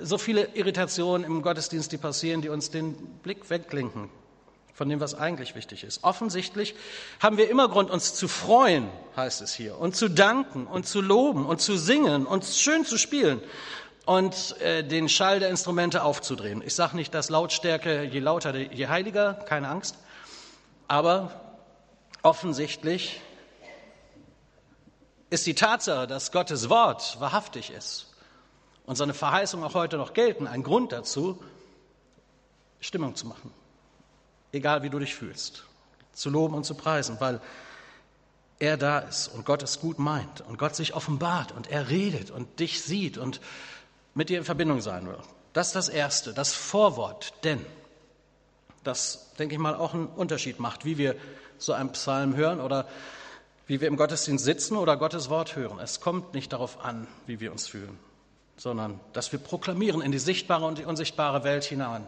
so 0.00 0.18
viele 0.18 0.48
Irritationen 0.54 1.24
im 1.24 1.42
Gottesdienst, 1.42 1.92
die 1.92 1.98
passieren, 1.98 2.42
die 2.42 2.48
uns 2.48 2.70
den 2.70 2.94
Blick 3.22 3.50
wegklinken 3.50 4.10
von 4.74 4.88
dem, 4.88 5.00
was 5.00 5.14
eigentlich 5.14 5.54
wichtig 5.54 5.84
ist. 5.84 6.02
Offensichtlich 6.02 6.74
haben 7.20 7.36
wir 7.36 7.48
immer 7.48 7.68
Grund, 7.68 7.90
uns 7.90 8.14
zu 8.14 8.26
freuen, 8.26 8.88
heißt 9.16 9.40
es 9.40 9.54
hier, 9.54 9.78
und 9.78 9.94
zu 9.94 10.08
danken 10.08 10.66
und 10.66 10.86
zu 10.86 11.00
loben 11.00 11.46
und 11.46 11.60
zu 11.60 11.76
singen 11.76 12.26
und 12.26 12.44
schön 12.44 12.84
zu 12.84 12.98
spielen 12.98 13.40
und 14.04 14.60
äh, 14.60 14.82
den 14.82 15.08
Schall 15.08 15.38
der 15.38 15.48
Instrumente 15.48 16.02
aufzudrehen. 16.02 16.62
Ich 16.66 16.74
sage 16.74 16.96
nicht, 16.96 17.14
dass 17.14 17.30
Lautstärke 17.30 18.02
je 18.02 18.18
lauter, 18.18 18.56
je 18.56 18.88
heiliger, 18.88 19.34
keine 19.34 19.68
Angst, 19.68 19.96
aber 20.88 21.40
offensichtlich 22.22 23.20
ist 25.30 25.46
die 25.46 25.54
Tatsache, 25.54 26.06
dass 26.06 26.32
Gottes 26.32 26.68
Wort 26.68 27.16
wahrhaftig 27.20 27.70
ist 27.70 28.13
und 28.86 28.96
seine 28.96 29.14
Verheißungen 29.14 29.66
auch 29.66 29.74
heute 29.74 29.96
noch 29.96 30.12
gelten, 30.14 30.46
ein 30.46 30.62
Grund 30.62 30.92
dazu, 30.92 31.42
Stimmung 32.80 33.16
zu 33.16 33.26
machen, 33.26 33.50
egal 34.52 34.82
wie 34.82 34.90
du 34.90 34.98
dich 34.98 35.14
fühlst, 35.14 35.64
zu 36.12 36.30
loben 36.30 36.54
und 36.54 36.64
zu 36.64 36.74
preisen, 36.74 37.16
weil 37.18 37.40
er 38.58 38.76
da 38.76 38.98
ist 38.98 39.28
und 39.28 39.46
Gott 39.46 39.62
es 39.62 39.80
gut 39.80 39.98
meint 39.98 40.42
und 40.42 40.58
Gott 40.58 40.76
sich 40.76 40.94
offenbart 40.94 41.52
und 41.52 41.70
er 41.70 41.88
redet 41.88 42.30
und 42.30 42.60
dich 42.60 42.82
sieht 42.82 43.18
und 43.18 43.40
mit 44.14 44.28
dir 44.28 44.38
in 44.38 44.44
Verbindung 44.44 44.80
sein 44.80 45.08
will. 45.08 45.18
Das 45.54 45.68
ist 45.68 45.76
das 45.76 45.88
Erste, 45.88 46.34
das 46.34 46.52
Vorwort, 46.52 47.32
denn 47.42 47.64
das, 48.84 49.32
denke 49.38 49.54
ich 49.54 49.60
mal, 49.60 49.74
auch 49.74 49.94
einen 49.94 50.06
Unterschied 50.06 50.60
macht, 50.60 50.84
wie 50.84 50.98
wir 50.98 51.16
so 51.58 51.72
einen 51.72 51.90
Psalm 51.92 52.36
hören 52.36 52.60
oder 52.60 52.86
wie 53.66 53.80
wir 53.80 53.88
im 53.88 53.96
Gottesdienst 53.96 54.44
sitzen 54.44 54.76
oder 54.76 54.98
Gottes 54.98 55.30
Wort 55.30 55.56
hören. 55.56 55.78
Es 55.78 56.00
kommt 56.00 56.34
nicht 56.34 56.52
darauf 56.52 56.84
an, 56.84 57.06
wie 57.26 57.40
wir 57.40 57.50
uns 57.50 57.66
fühlen 57.66 57.98
sondern 58.56 59.00
dass 59.12 59.32
wir 59.32 59.38
proklamieren 59.38 60.00
in 60.00 60.12
die 60.12 60.18
sichtbare 60.18 60.64
und 60.64 60.78
die 60.78 60.84
unsichtbare 60.84 61.44
Welt 61.44 61.64
hinein, 61.64 62.06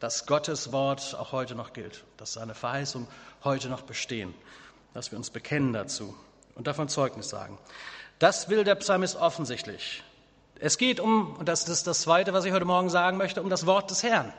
dass 0.00 0.26
Gottes 0.26 0.72
Wort 0.72 1.16
auch 1.18 1.32
heute 1.32 1.54
noch 1.54 1.72
gilt, 1.72 2.04
dass 2.16 2.32
seine 2.32 2.54
Verheißungen 2.54 3.08
heute 3.44 3.68
noch 3.68 3.82
bestehen, 3.82 4.34
dass 4.94 5.10
wir 5.10 5.18
uns 5.18 5.30
bekennen 5.30 5.72
dazu 5.72 6.16
und 6.54 6.66
davon 6.66 6.88
Zeugnis 6.88 7.28
sagen. 7.28 7.58
Das 8.18 8.48
will 8.48 8.64
der 8.64 8.74
Psalmist 8.76 9.16
offensichtlich. 9.16 10.02
Es 10.60 10.78
geht 10.78 11.00
um, 11.00 11.34
und 11.34 11.48
das 11.48 11.68
ist 11.68 11.86
das 11.86 12.02
Zweite, 12.02 12.32
was 12.32 12.44
ich 12.44 12.52
heute 12.52 12.64
Morgen 12.64 12.88
sagen 12.88 13.16
möchte, 13.16 13.42
um 13.42 13.50
das 13.50 13.66
Wort 13.66 13.90
des 13.90 14.04
Herrn. 14.04 14.32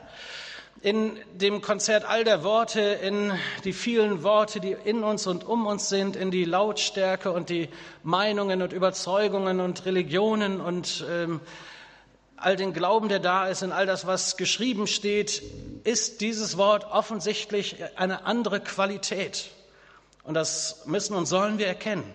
In 0.80 1.18
dem 1.32 1.62
Konzert 1.62 2.04
all 2.04 2.24
der 2.24 2.44
Worte, 2.44 2.80
in 2.80 3.32
die 3.64 3.72
vielen 3.72 4.22
Worte, 4.22 4.60
die 4.60 4.76
in 4.84 5.02
uns 5.02 5.26
und 5.26 5.44
um 5.44 5.66
uns 5.66 5.88
sind, 5.88 6.14
in 6.16 6.30
die 6.30 6.44
Lautstärke 6.44 7.30
und 7.30 7.48
die 7.48 7.68
Meinungen 8.02 8.60
und 8.60 8.72
Überzeugungen 8.72 9.60
und 9.60 9.86
Religionen 9.86 10.60
und 10.60 11.04
ähm, 11.10 11.40
all 12.36 12.56
den 12.56 12.74
Glauben, 12.74 13.08
der 13.08 13.20
da 13.20 13.48
ist, 13.48 13.62
in 13.62 13.72
all 13.72 13.86
das, 13.86 14.06
was 14.06 14.36
geschrieben 14.36 14.86
steht, 14.86 15.42
ist 15.84 16.20
dieses 16.20 16.58
Wort 16.58 16.84
offensichtlich 16.90 17.76
eine 17.96 18.26
andere 18.26 18.60
Qualität. 18.60 19.50
Und 20.22 20.34
das 20.34 20.82
müssen 20.86 21.14
und 21.14 21.26
sollen 21.26 21.58
wir 21.58 21.66
erkennen. 21.66 22.12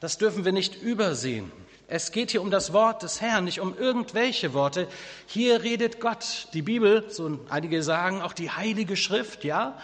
Das 0.00 0.18
dürfen 0.18 0.44
wir 0.44 0.52
nicht 0.52 0.80
übersehen. 0.80 1.50
Es 1.86 2.12
geht 2.12 2.30
hier 2.30 2.40
um 2.40 2.50
das 2.50 2.72
Wort 2.72 3.02
des 3.02 3.20
Herrn, 3.20 3.44
nicht 3.44 3.60
um 3.60 3.76
irgendwelche 3.76 4.54
Worte. 4.54 4.88
Hier 5.26 5.62
redet 5.62 6.00
Gott. 6.00 6.48
Die 6.54 6.62
Bibel, 6.62 7.10
so 7.10 7.38
einige 7.50 7.82
sagen 7.82 8.22
auch 8.22 8.32
die 8.32 8.50
Heilige 8.50 8.96
Schrift, 8.96 9.44
ja, 9.44 9.78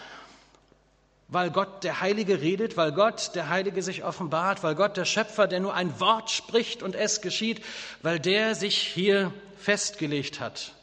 weil 1.27 1.49
Gott 1.51 1.83
der 1.83 2.01
Heilige 2.01 2.41
redet, 2.41 2.75
weil 2.75 2.91
Gott 2.91 3.31
der 3.35 3.49
Heilige 3.49 3.81
sich 3.83 4.03
offenbart, 4.03 4.63
weil 4.63 4.75
Gott 4.75 4.97
der 4.97 5.05
Schöpfer, 5.05 5.47
der 5.47 5.61
nur 5.61 5.73
ein 5.73 5.99
Wort 5.99 6.29
spricht 6.29 6.83
und 6.83 6.95
es 6.95 7.21
geschieht, 7.21 7.63
weil 8.01 8.19
der 8.19 8.53
sich 8.55 8.77
hier 8.77 9.33
festgelegt 9.57 10.41
hat. 10.41 10.73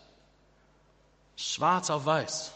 Schwarz 1.36 1.90
auf 1.90 2.06
weiß. 2.06 2.52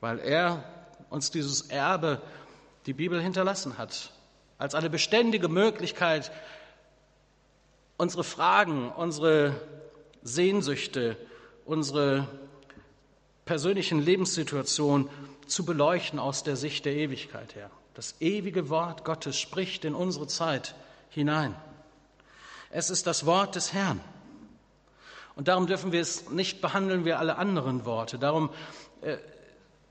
Weil 0.00 0.20
er 0.20 0.62
uns 1.10 1.30
dieses 1.30 1.62
Erbe, 1.62 2.22
die 2.86 2.92
Bibel 2.92 3.20
hinterlassen 3.20 3.76
hat, 3.76 4.10
als 4.58 4.74
eine 4.74 4.90
beständige 4.90 5.48
Möglichkeit, 5.48 6.30
unsere 7.96 8.24
Fragen, 8.24 8.90
unsere 8.90 9.54
Sehnsüchte, 10.22 11.16
unsere 11.64 12.26
persönlichen 13.44 14.00
Lebenssituationen 14.00 15.08
zu 15.46 15.64
beleuchten 15.64 16.18
aus 16.18 16.42
der 16.42 16.56
Sicht 16.56 16.84
der 16.84 16.94
Ewigkeit 16.94 17.54
her. 17.54 17.70
Das 17.94 18.16
ewige 18.20 18.68
Wort 18.70 19.04
Gottes 19.04 19.38
spricht 19.38 19.84
in 19.84 19.94
unsere 19.94 20.26
Zeit 20.26 20.74
hinein. 21.10 21.54
Es 22.70 22.90
ist 22.90 23.06
das 23.06 23.24
Wort 23.26 23.54
des 23.54 23.72
Herrn. 23.72 24.00
Und 25.36 25.48
darum 25.48 25.66
dürfen 25.66 25.92
wir 25.92 26.00
es 26.00 26.30
nicht 26.30 26.60
behandeln 26.60 27.04
wie 27.04 27.12
alle 27.12 27.36
anderen 27.36 27.84
Worte. 27.84 28.18
Darum 28.18 28.50
äh, 29.00 29.16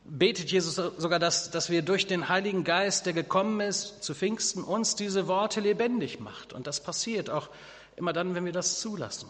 betet 0.03 0.51
Jesus 0.51 0.75
sogar, 0.75 1.19
dass, 1.19 1.51
dass 1.51 1.69
wir 1.69 1.81
durch 1.81 2.07
den 2.07 2.29
Heiligen 2.29 2.63
Geist, 2.63 3.05
der 3.05 3.13
gekommen 3.13 3.59
ist, 3.61 4.03
zu 4.03 4.13
Pfingsten 4.13 4.63
uns 4.63 4.95
diese 4.95 5.27
Worte 5.27 5.61
lebendig 5.61 6.19
macht. 6.19 6.53
Und 6.53 6.67
das 6.67 6.81
passiert 6.81 7.29
auch 7.29 7.49
Immer 7.95 8.13
dann, 8.13 8.35
wenn 8.35 8.45
wir 8.45 8.51
das 8.51 8.79
zulassen, 8.79 9.29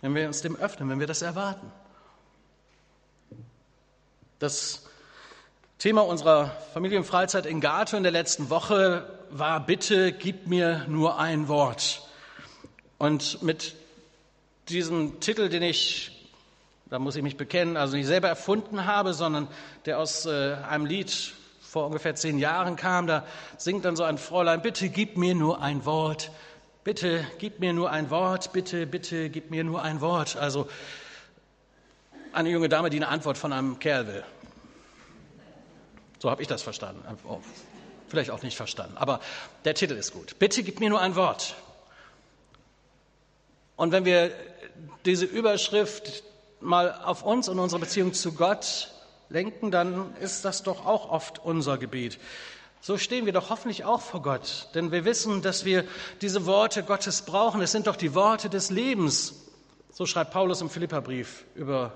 wenn 0.00 0.14
wir 0.14 0.26
uns 0.26 0.42
dem 0.42 0.56
öffnen, 0.56 0.88
wenn 0.88 1.00
wir 1.00 1.06
das 1.06 1.22
erwarten. 1.22 1.70
Das 4.38 4.86
Thema 5.78 6.02
unserer 6.02 6.50
Familienfreizeit 6.72 7.46
in 7.46 7.60
Gato 7.60 7.96
in 7.96 8.02
der 8.02 8.12
letzten 8.12 8.50
Woche 8.50 9.08
war, 9.30 9.64
bitte 9.64 10.12
gib 10.12 10.46
mir 10.46 10.84
nur 10.88 11.18
ein 11.18 11.48
Wort. 11.48 12.02
Und 12.98 13.42
mit 13.42 13.74
diesem 14.68 15.20
Titel, 15.20 15.48
den 15.48 15.62
ich, 15.62 16.28
da 16.86 16.98
muss 16.98 17.16
ich 17.16 17.22
mich 17.22 17.36
bekennen, 17.36 17.76
also 17.76 17.96
nicht 17.96 18.06
selber 18.06 18.28
erfunden 18.28 18.86
habe, 18.86 19.14
sondern 19.14 19.48
der 19.84 19.98
aus 19.98 20.26
äh, 20.26 20.56
einem 20.68 20.86
Lied 20.86 21.34
vor 21.60 21.86
ungefähr 21.86 22.14
zehn 22.14 22.38
Jahren 22.38 22.76
kam, 22.76 23.06
da 23.06 23.24
singt 23.56 23.84
dann 23.84 23.94
so 23.94 24.02
ein 24.02 24.18
Fräulein, 24.18 24.62
bitte 24.62 24.88
gib 24.88 25.16
mir 25.16 25.34
nur 25.34 25.60
ein 25.60 25.84
Wort, 25.84 26.30
Bitte 26.88 27.26
gib 27.36 27.60
mir 27.60 27.74
nur 27.74 27.90
ein 27.90 28.08
Wort, 28.08 28.54
bitte, 28.54 28.86
bitte 28.86 29.28
gib 29.28 29.50
mir 29.50 29.62
nur 29.62 29.82
ein 29.82 30.00
Wort. 30.00 30.36
Also 30.36 30.70
eine 32.32 32.48
junge 32.48 32.70
Dame, 32.70 32.88
die 32.88 32.96
eine 32.96 33.08
Antwort 33.08 33.36
von 33.36 33.52
einem 33.52 33.78
Kerl 33.78 34.06
will. 34.06 34.24
So 36.18 36.30
habe 36.30 36.40
ich 36.40 36.48
das 36.48 36.62
verstanden. 36.62 37.02
Oh, 37.28 37.40
vielleicht 38.08 38.30
auch 38.30 38.42
nicht 38.42 38.56
verstanden, 38.56 38.96
aber 38.96 39.20
der 39.66 39.74
Titel 39.74 39.92
ist 39.96 40.14
gut. 40.14 40.38
Bitte 40.38 40.62
gib 40.62 40.80
mir 40.80 40.88
nur 40.88 41.02
ein 41.02 41.14
Wort. 41.14 41.56
Und 43.76 43.92
wenn 43.92 44.06
wir 44.06 44.32
diese 45.04 45.26
Überschrift 45.26 46.22
mal 46.58 47.02
auf 47.04 47.22
uns 47.22 47.50
und 47.50 47.58
unsere 47.58 47.80
Beziehung 47.80 48.14
zu 48.14 48.32
Gott 48.32 48.94
lenken, 49.28 49.70
dann 49.70 50.16
ist 50.22 50.46
das 50.46 50.62
doch 50.62 50.86
auch 50.86 51.10
oft 51.10 51.38
unser 51.38 51.76
Gebet. 51.76 52.18
So 52.80 52.96
stehen 52.96 53.26
wir 53.26 53.32
doch 53.32 53.50
hoffentlich 53.50 53.84
auch 53.84 54.00
vor 54.00 54.22
Gott, 54.22 54.68
denn 54.74 54.92
wir 54.92 55.04
wissen, 55.04 55.42
dass 55.42 55.64
wir 55.64 55.84
diese 56.20 56.46
Worte 56.46 56.82
Gottes 56.84 57.22
brauchen. 57.22 57.60
Es 57.60 57.72
sind 57.72 57.86
doch 57.86 57.96
die 57.96 58.14
Worte 58.14 58.48
des 58.48 58.70
Lebens. 58.70 59.34
So 59.92 60.06
schreibt 60.06 60.32
Paulus 60.32 60.60
im 60.60 60.70
Philipperbrief 60.70 61.44
über 61.54 61.92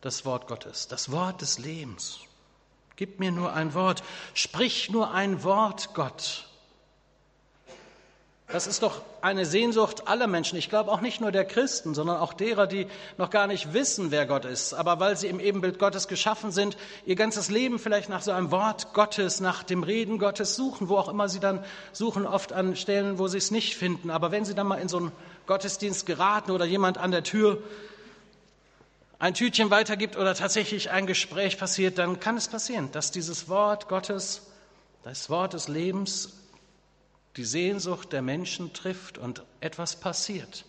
das 0.00 0.24
Wort 0.24 0.46
Gottes, 0.46 0.88
das 0.88 1.10
Wort 1.10 1.40
des 1.40 1.58
Lebens. 1.58 2.20
Gib 2.96 3.18
mir 3.18 3.32
nur 3.32 3.52
ein 3.52 3.74
Wort, 3.74 4.02
sprich 4.34 4.90
nur 4.90 5.12
ein 5.12 5.42
Wort, 5.42 5.94
Gott. 5.94 6.49
Das 8.52 8.66
ist 8.66 8.82
doch 8.82 9.02
eine 9.20 9.46
Sehnsucht 9.46 10.08
aller 10.08 10.26
Menschen. 10.26 10.58
Ich 10.58 10.68
glaube 10.68 10.90
auch 10.90 11.00
nicht 11.00 11.20
nur 11.20 11.30
der 11.30 11.44
Christen, 11.44 11.94
sondern 11.94 12.16
auch 12.16 12.32
derer, 12.32 12.66
die 12.66 12.88
noch 13.16 13.30
gar 13.30 13.46
nicht 13.46 13.72
wissen, 13.72 14.10
wer 14.10 14.26
Gott 14.26 14.44
ist, 14.44 14.74
aber 14.74 14.98
weil 14.98 15.16
sie 15.16 15.28
im 15.28 15.38
Ebenbild 15.38 15.78
Gottes 15.78 16.08
geschaffen 16.08 16.50
sind, 16.50 16.76
ihr 17.06 17.14
ganzes 17.14 17.48
Leben 17.48 17.78
vielleicht 17.78 18.08
nach 18.08 18.22
so 18.22 18.32
einem 18.32 18.50
Wort 18.50 18.92
Gottes, 18.92 19.38
nach 19.38 19.62
dem 19.62 19.84
Reden 19.84 20.18
Gottes 20.18 20.56
suchen, 20.56 20.88
wo 20.88 20.96
auch 20.96 21.08
immer 21.08 21.28
sie 21.28 21.38
dann 21.38 21.64
suchen, 21.92 22.26
oft 22.26 22.52
an 22.52 22.74
Stellen, 22.74 23.20
wo 23.20 23.28
sie 23.28 23.38
es 23.38 23.52
nicht 23.52 23.76
finden. 23.76 24.10
Aber 24.10 24.32
wenn 24.32 24.44
sie 24.44 24.56
dann 24.56 24.66
mal 24.66 24.80
in 24.80 24.88
so 24.88 24.96
einen 24.96 25.12
Gottesdienst 25.46 26.04
geraten 26.04 26.50
oder 26.50 26.64
jemand 26.64 26.98
an 26.98 27.12
der 27.12 27.22
Tür 27.22 27.62
ein 29.20 29.34
Tütchen 29.34 29.70
weitergibt 29.70 30.16
oder 30.16 30.34
tatsächlich 30.34 30.90
ein 30.90 31.06
Gespräch 31.06 31.56
passiert, 31.56 31.98
dann 31.98 32.18
kann 32.18 32.36
es 32.36 32.48
passieren, 32.48 32.90
dass 32.90 33.12
dieses 33.12 33.48
Wort 33.48 33.86
Gottes, 33.86 34.50
das 35.04 35.30
Wort 35.30 35.52
des 35.52 35.68
Lebens 35.68 36.39
die 37.36 37.44
Sehnsucht 37.44 38.12
der 38.12 38.22
Menschen 38.22 38.72
trifft 38.72 39.18
und 39.18 39.44
etwas 39.60 39.96
passiert, 39.96 40.64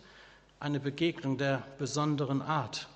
eine 0.59 0.79
Begegnung 0.79 1.37
der 1.37 1.63
besonderen 1.79 2.41
Art, 2.41 2.87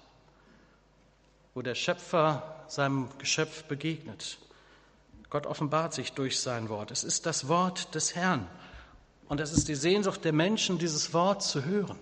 wo 1.53 1.61
der 1.61 1.75
Schöpfer 1.75 2.63
seinem 2.67 3.09
Geschöpf 3.17 3.63
begegnet. 3.63 4.37
Gott 5.29 5.47
offenbart 5.47 5.93
sich 5.93 6.13
durch 6.13 6.39
sein 6.39 6.69
Wort. 6.69 6.91
Es 6.91 7.03
ist 7.03 7.25
das 7.25 7.47
Wort 7.47 7.95
des 7.95 8.15
Herrn 8.15 8.47
und 9.27 9.41
es 9.41 9.51
ist 9.51 9.67
die 9.67 9.75
Sehnsucht 9.75 10.23
der 10.23 10.33
Menschen, 10.33 10.77
dieses 10.77 11.13
Wort 11.13 11.41
zu 11.41 11.65
hören. 11.65 11.99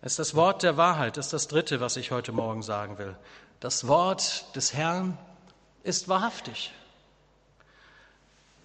Es 0.00 0.12
ist 0.12 0.18
das 0.18 0.34
Wort 0.34 0.62
der 0.62 0.76
Wahrheit, 0.76 1.16
das 1.16 1.26
ist 1.26 1.32
das 1.32 1.48
Dritte, 1.48 1.80
was 1.80 1.96
ich 1.96 2.10
heute 2.10 2.32
Morgen 2.32 2.62
sagen 2.62 2.98
will. 2.98 3.16
Das 3.60 3.86
Wort 3.86 4.54
des 4.56 4.74
Herrn 4.74 5.16
ist 5.84 6.08
wahrhaftig. 6.08 6.72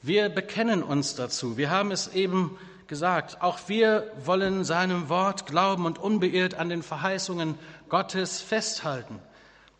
Wir 0.01 0.29
bekennen 0.29 0.83
uns 0.83 1.15
dazu. 1.15 1.57
Wir 1.57 1.69
haben 1.69 1.91
es 1.91 2.07
eben 2.09 2.57
gesagt. 2.87 3.41
Auch 3.41 3.59
wir 3.67 4.11
wollen 4.23 4.63
seinem 4.63 5.09
Wort 5.09 5.45
glauben 5.45 5.85
und 5.85 5.99
unbeirrt 5.99 6.55
an 6.55 6.69
den 6.69 6.83
Verheißungen 6.83 7.57
Gottes 7.89 8.41
festhalten. 8.41 9.19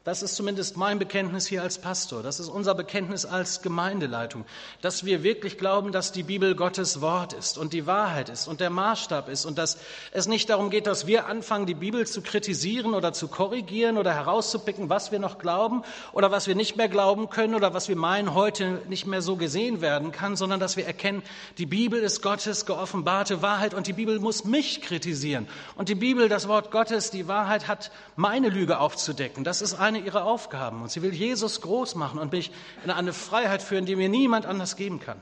Das 0.07 0.23
ist 0.23 0.37
zumindest 0.37 0.77
mein 0.77 0.99
Bekenntnis 0.99 1.47
hier 1.47 1.63
als 1.63 1.79
Pastor. 1.79 2.23
Das 2.23 2.39
ist 2.39 2.47
unser 2.47 2.73
Bekenntnis 2.75 3.25
als 3.25 3.61
Gemeindeleitung, 3.61 4.45
dass 4.79 5.03
wir 5.03 5.21
wirklich 5.21 5.57
glauben, 5.57 5.91
dass 5.91 6.13
die 6.13 6.23
Bibel 6.23 6.55
Gottes 6.55 7.01
Wort 7.01 7.33
ist 7.33 7.57
und 7.57 7.73
die 7.73 7.87
Wahrheit 7.87 8.29
ist 8.29 8.47
und 8.47 8.61
der 8.61 8.69
Maßstab 8.69 9.27
ist 9.27 9.43
und 9.43 9.57
dass 9.57 9.77
es 10.13 10.25
nicht 10.25 10.49
darum 10.49 10.69
geht, 10.69 10.87
dass 10.87 11.07
wir 11.07 11.25
anfangen, 11.25 11.65
die 11.65 11.73
Bibel 11.73 12.07
zu 12.07 12.21
kritisieren 12.21 12.93
oder 12.93 13.11
zu 13.11 13.27
korrigieren 13.27 13.97
oder 13.97 14.13
herauszupicken, 14.13 14.89
was 14.89 15.11
wir 15.11 15.19
noch 15.19 15.39
glauben 15.39 15.81
oder 16.13 16.31
was 16.31 16.47
wir 16.47 16.55
nicht 16.55 16.77
mehr 16.77 16.87
glauben 16.87 17.29
können 17.29 17.53
oder 17.53 17.73
was 17.73 17.89
wir 17.89 17.97
meinen, 17.97 18.33
heute 18.33 18.81
nicht 18.87 19.07
mehr 19.07 19.21
so 19.21 19.35
gesehen 19.35 19.81
werden 19.81 20.13
kann, 20.13 20.37
sondern 20.37 20.61
dass 20.61 20.77
wir 20.77 20.85
erkennen, 20.85 21.21
die 21.57 21.65
Bibel 21.65 21.99
ist 21.99 22.21
Gottes 22.21 22.65
geoffenbarte 22.65 23.41
Wahrheit 23.41 23.73
und 23.73 23.87
die 23.87 23.93
Bibel 23.93 24.21
muss 24.21 24.45
mich 24.45 24.81
kritisieren. 24.81 25.49
Und 25.75 25.89
die 25.89 25.95
Bibel, 25.95 26.29
das 26.29 26.47
Wort 26.47 26.71
Gottes, 26.71 27.11
die 27.11 27.27
Wahrheit 27.27 27.67
hat 27.67 27.91
meine 28.15 28.47
Lüge 28.47 28.79
aufzudecken. 28.79 29.43
Das 29.43 29.61
ist 29.61 29.73
eine 29.73 29.96
eine 29.97 30.05
ihrer 30.05 30.25
Aufgaben. 30.25 30.81
Und 30.81 30.91
sie 30.91 31.01
will 31.01 31.13
Jesus 31.13 31.61
groß 31.61 31.95
machen 31.95 32.19
und 32.19 32.31
mich 32.31 32.51
in 32.83 32.91
eine 32.91 33.13
Freiheit 33.13 33.61
führen, 33.61 33.85
die 33.85 33.95
mir 33.95 34.09
niemand 34.09 34.45
anders 34.45 34.75
geben 34.75 34.99
kann. 34.99 35.19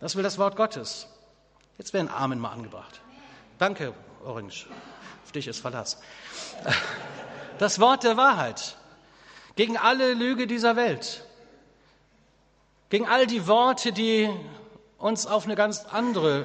Das 0.00 0.16
will 0.16 0.22
das 0.22 0.38
Wort 0.38 0.56
Gottes. 0.56 1.08
Jetzt 1.78 1.92
werden 1.92 2.08
Amen 2.08 2.38
mal 2.38 2.50
angebracht. 2.50 3.00
Danke, 3.58 3.92
Orange. 4.24 4.66
Auf 5.24 5.32
dich 5.32 5.46
ist 5.46 5.60
Verlass. 5.60 5.98
Das 7.58 7.80
Wort 7.80 8.04
der 8.04 8.18
Wahrheit. 8.18 8.76
Gegen 9.54 9.78
alle 9.78 10.12
Lüge 10.12 10.46
dieser 10.46 10.76
Welt. 10.76 11.24
Gegen 12.90 13.08
all 13.08 13.26
die 13.26 13.46
Worte, 13.46 13.92
die 13.92 14.28
uns 14.98 15.26
auf 15.26 15.46
eine 15.46 15.54
ganz 15.56 15.86
andere 15.86 16.44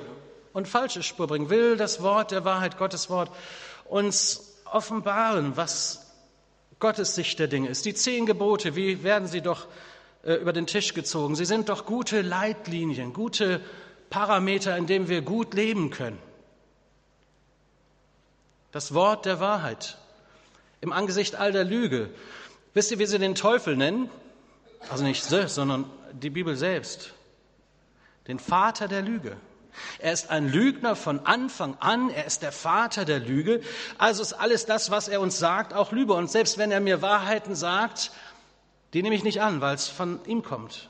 und 0.53 0.69
falsche 0.69 1.03
Spur 1.03 1.27
bringen, 1.27 1.49
will 1.49 1.75
das 1.75 2.01
Wort 2.01 2.31
der 2.31 2.45
Wahrheit, 2.45 2.77
Gottes 2.77 3.09
Wort, 3.09 3.29
uns 3.83 4.55
offenbaren, 4.63 5.57
was 5.57 6.10
Gottes 6.81 7.15
Sicht 7.15 7.39
der 7.39 7.47
Dinge 7.47 7.69
ist. 7.69 7.85
Die 7.85 7.93
zehn 7.93 8.25
Gebote, 8.25 8.75
wie 8.75 9.03
werden 9.03 9.27
sie 9.27 9.41
doch 9.41 9.67
äh, 10.23 10.33
über 10.33 10.51
den 10.51 10.67
Tisch 10.67 10.93
gezogen? 10.93 11.35
Sie 11.35 11.45
sind 11.45 11.69
doch 11.69 11.85
gute 11.85 12.21
Leitlinien, 12.21 13.13
gute 13.13 13.61
Parameter, 14.09 14.75
in 14.75 14.87
denen 14.87 15.07
wir 15.07 15.21
gut 15.21 15.53
leben 15.53 15.89
können. 15.91 16.19
Das 18.73 18.93
Wort 18.93 19.25
der 19.25 19.39
Wahrheit. 19.39 19.97
Im 20.81 20.91
Angesicht 20.91 21.35
all 21.35 21.53
der 21.53 21.63
Lüge. 21.63 22.09
Wisst 22.73 22.91
ihr, 22.91 22.99
wie 22.99 23.05
sie 23.05 23.19
den 23.19 23.35
Teufel 23.35 23.77
nennen? 23.77 24.09
Also 24.89 25.03
nicht 25.03 25.23
sie, 25.23 25.47
sondern 25.47 25.85
die 26.11 26.29
Bibel 26.29 26.55
selbst. 26.55 27.13
Den 28.27 28.39
Vater 28.39 28.87
der 28.87 29.01
Lüge. 29.01 29.37
Er 29.99 30.13
ist 30.13 30.29
ein 30.29 30.49
Lügner 30.49 30.95
von 30.95 31.25
Anfang 31.25 31.77
an. 31.79 32.09
Er 32.09 32.25
ist 32.25 32.41
der 32.41 32.51
Vater 32.51 33.05
der 33.05 33.19
Lüge. 33.19 33.61
Also 33.97 34.21
ist 34.21 34.33
alles 34.33 34.65
das, 34.65 34.91
was 34.91 35.07
er 35.07 35.21
uns 35.21 35.39
sagt, 35.39 35.73
auch 35.73 35.91
Lüge. 35.91 36.13
Und 36.13 36.29
selbst 36.29 36.57
wenn 36.57 36.71
er 36.71 36.79
mir 36.79 37.01
Wahrheiten 37.01 37.55
sagt, 37.55 38.11
die 38.93 39.01
nehme 39.03 39.15
ich 39.15 39.23
nicht 39.23 39.41
an, 39.41 39.61
weil 39.61 39.75
es 39.75 39.87
von 39.87 40.19
ihm 40.25 40.43
kommt. 40.43 40.89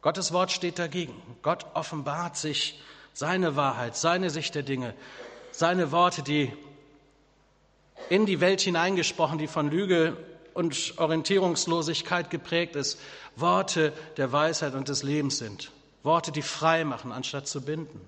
Gottes 0.00 0.32
Wort 0.32 0.52
steht 0.52 0.78
dagegen. 0.78 1.14
Gott 1.42 1.66
offenbart 1.74 2.36
sich 2.36 2.80
seine 3.14 3.56
Wahrheit, 3.56 3.96
seine 3.96 4.28
Sicht 4.28 4.54
der 4.54 4.62
Dinge, 4.62 4.94
seine 5.50 5.92
Worte, 5.92 6.22
die 6.22 6.52
in 8.10 8.26
die 8.26 8.40
Welt 8.40 8.60
hineingesprochen, 8.60 9.38
die 9.38 9.46
von 9.46 9.70
Lüge 9.70 10.16
und 10.52 10.94
Orientierungslosigkeit 10.98 12.30
geprägt 12.30 12.76
ist, 12.76 13.00
Worte 13.36 13.92
der 14.16 14.32
Weisheit 14.32 14.74
und 14.74 14.88
des 14.88 15.02
Lebens 15.02 15.38
sind. 15.38 15.70
Worte, 16.04 16.30
die 16.30 16.42
frei 16.42 16.84
machen, 16.84 17.10
anstatt 17.10 17.48
zu 17.48 17.62
binden. 17.62 18.00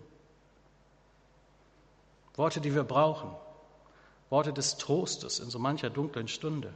Worte, 2.35 2.61
die 2.61 2.75
wir 2.75 2.85
brauchen. 2.85 3.35
Worte 4.29 4.53
des 4.53 4.77
Trostes 4.77 5.39
in 5.39 5.51
so 5.51 5.59
mancher 5.59 5.91
dunklen 5.91 6.29
Stunde. 6.29 6.73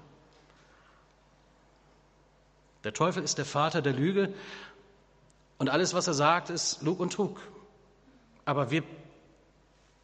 Der 2.84 2.94
Teufel 2.94 3.22
ist 3.22 3.36
der 3.36 3.44
Vater 3.44 3.82
der 3.82 3.92
Lüge 3.92 4.32
und 5.58 5.68
alles, 5.68 5.92
was 5.92 6.06
er 6.06 6.14
sagt, 6.14 6.48
ist 6.48 6.80
Lug 6.80 7.00
und 7.00 7.12
Trug. 7.12 7.38
Aber 8.46 8.70
wir 8.70 8.82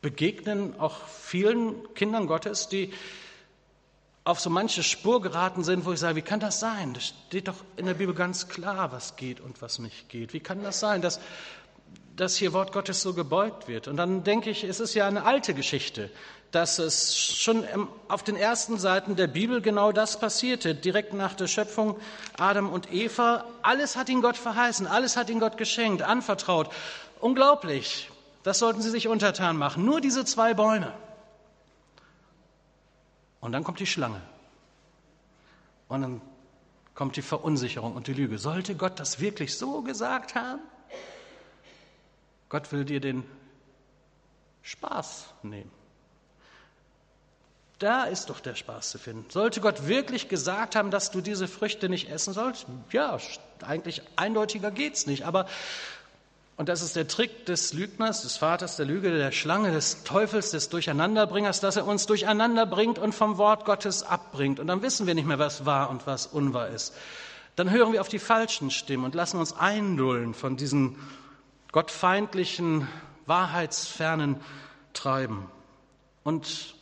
begegnen 0.02 0.78
auch 0.78 1.06
vielen 1.06 1.94
Kindern 1.94 2.26
Gottes, 2.26 2.68
die 2.68 2.92
auf 4.26 4.40
so 4.40 4.50
manche 4.50 4.83
Spur 4.83 5.23
geraten 5.23 5.62
sind, 5.62 5.85
wo 5.85 5.92
ich 5.92 6.00
sage, 6.00 6.16
wie 6.16 6.23
kann 6.23 6.40
das 6.40 6.59
sein? 6.59 6.95
Das 6.95 7.14
steht 7.28 7.47
doch 7.47 7.54
in 7.76 7.87
der 7.87 7.95
Bibel 7.95 8.12
ganz 8.12 8.49
klar, 8.49 8.90
was 8.90 9.14
geht 9.14 9.40
und 9.40 9.62
was 9.62 9.78
nicht 9.78 10.09
geht. 10.09 10.33
Wie 10.33 10.40
kann 10.40 10.64
das 10.64 10.80
sein, 10.80 11.00
dass, 11.00 11.21
dass 12.16 12.35
hier 12.35 12.52
Wort 12.52 12.73
Gottes 12.73 13.00
so 13.00 13.14
gebeugt 13.14 13.68
wird? 13.68 13.87
Und 13.87 13.97
dann 13.97 14.25
denke 14.25 14.50
ich, 14.50 14.64
es 14.64 14.80
ist 14.80 14.95
ja 14.95 15.06
eine 15.06 15.25
alte 15.25 15.54
Geschichte, 15.54 16.11
dass 16.50 16.80
es 16.80 17.16
schon 17.16 17.64
auf 18.09 18.25
den 18.25 18.35
ersten 18.35 18.80
Seiten 18.80 19.14
der 19.14 19.28
Bibel 19.28 19.61
genau 19.61 19.92
das 19.92 20.18
passierte, 20.18 20.75
direkt 20.75 21.14
nach 21.14 21.35
der 21.35 21.47
Schöpfung 21.47 21.97
Adam 22.37 22.68
und 22.68 22.92
Eva. 22.92 23.45
Alles 23.62 23.95
hat 23.95 24.09
ihn 24.09 24.23
Gott 24.23 24.37
verheißen, 24.37 24.88
alles 24.88 25.16
hat 25.16 25.30
ihn 25.30 25.38
Gott 25.38 25.56
geschenkt, 25.56 26.02
anvertraut. 26.02 26.68
Unglaublich. 27.21 28.11
Das 28.42 28.59
sollten 28.59 28.83
Sie 28.83 28.90
sich 28.90 29.06
untertan 29.06 29.56
machen. 29.56 29.85
Nur 29.85 30.00
diese 30.00 30.25
zwei 30.25 30.52
Bäume. 30.52 30.92
Und 33.46 33.52
dann 33.52 33.62
kommt 33.62 33.78
die 33.78 33.86
Schlange. 33.86 34.20
Und 35.86 36.02
dann 36.02 36.20
kommt 36.96 37.14
die 37.14 37.22
Verunsicherung 37.22 37.94
und 37.94 38.08
die 38.08 38.12
Lüge. 38.12 38.38
Sollte 38.38 38.74
Gott 38.74 38.98
das 38.98 39.20
wirklich 39.20 39.56
so 39.56 39.82
gesagt 39.82 40.34
haben? 40.34 40.60
Gott 42.48 42.72
will 42.72 42.84
dir 42.84 42.98
den 43.00 43.22
Spaß 44.62 45.26
nehmen. 45.44 45.70
Da 47.78 48.06
ist 48.06 48.30
doch 48.30 48.40
der 48.40 48.56
Spaß 48.56 48.90
zu 48.90 48.98
finden. 48.98 49.30
Sollte 49.30 49.60
Gott 49.60 49.86
wirklich 49.86 50.28
gesagt 50.28 50.74
haben, 50.74 50.90
dass 50.90 51.12
du 51.12 51.20
diese 51.20 51.46
Früchte 51.46 51.88
nicht 51.88 52.10
essen 52.10 52.32
sollst? 52.34 52.66
Ja, 52.90 53.16
eigentlich 53.60 54.02
eindeutiger 54.16 54.72
geht's 54.72 55.06
nicht. 55.06 55.24
Aber 55.24 55.46
und 56.56 56.70
das 56.70 56.80
ist 56.80 56.96
der 56.96 57.06
Trick 57.06 57.44
des 57.44 57.75
Lügners, 57.75 58.22
des 58.22 58.38
Vaters 58.38 58.76
der 58.76 58.86
Lüge, 58.86 59.10
der 59.10 59.30
Schlange, 59.30 59.72
des 59.72 60.04
Teufels, 60.04 60.52
des 60.52 60.70
Durcheinanderbringers, 60.70 61.60
dass 61.60 61.76
er 61.76 61.86
uns 61.86 62.06
durcheinander 62.06 62.64
bringt 62.64 62.98
und 62.98 63.14
vom 63.14 63.36
Wort 63.36 63.66
Gottes 63.66 64.02
abbringt. 64.02 64.58
Und 64.58 64.66
dann 64.68 64.80
wissen 64.80 65.06
wir 65.06 65.14
nicht 65.14 65.26
mehr, 65.26 65.38
was 65.38 65.66
wahr 65.66 65.90
und 65.90 66.06
was 66.06 66.26
unwahr 66.26 66.68
ist. 66.68 66.94
Dann 67.56 67.70
hören 67.70 67.92
wir 67.92 68.00
auf 68.00 68.08
die 68.08 68.18
falschen 68.18 68.70
Stimmen 68.70 69.04
und 69.04 69.14
lassen 69.14 69.38
uns 69.38 69.52
einlullen 69.52 70.32
von 70.32 70.56
diesen 70.56 70.96
gottfeindlichen, 71.72 72.88
wahrheitsfernen 73.26 74.40
Treiben. 74.94 75.50
Und 76.24 76.74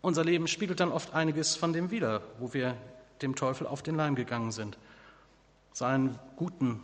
unser 0.00 0.24
Leben 0.24 0.48
spiegelt 0.48 0.80
dann 0.80 0.90
oft 0.90 1.14
einiges 1.14 1.54
von 1.54 1.72
dem 1.72 1.92
wider, 1.92 2.20
wo 2.40 2.52
wir 2.52 2.76
dem 3.22 3.36
Teufel 3.36 3.68
auf 3.68 3.82
den 3.82 3.94
Leim 3.94 4.16
gegangen 4.16 4.50
sind. 4.50 4.76
Seinen 5.72 6.18
guten 6.34 6.80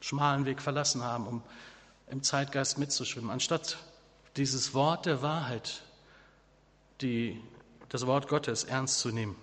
schmalen 0.00 0.44
Weg 0.44 0.62
verlassen 0.62 1.02
haben, 1.02 1.26
um 1.26 1.42
im 2.10 2.22
Zeitgeist 2.22 2.78
mitzuschwimmen, 2.78 3.30
anstatt 3.30 3.78
dieses 4.36 4.74
Wort 4.74 5.06
der 5.06 5.22
Wahrheit, 5.22 5.82
die, 7.00 7.40
das 7.88 8.06
Wort 8.06 8.28
Gottes 8.28 8.64
ernst 8.64 9.00
zu 9.00 9.10
nehmen. 9.10 9.36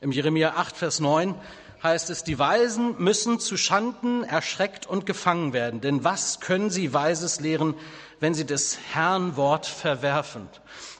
Im 0.00 0.12
Jeremia 0.12 0.54
8, 0.56 0.76
Vers 0.76 1.00
9 1.00 1.34
heißt 1.82 2.10
es, 2.10 2.24
die 2.24 2.38
Weisen 2.38 2.94
müssen 3.02 3.40
zu 3.40 3.56
Schanden 3.56 4.24
erschreckt 4.24 4.86
und 4.86 5.06
gefangen 5.06 5.52
werden. 5.52 5.80
Denn 5.80 6.04
was 6.04 6.40
können 6.40 6.70
sie 6.70 6.94
Weises 6.94 7.40
lehren, 7.40 7.74
wenn 8.20 8.34
sie 8.34 8.46
des 8.46 8.78
Herrn 8.92 9.36
Wort 9.36 9.66
verwerfen? 9.66 10.48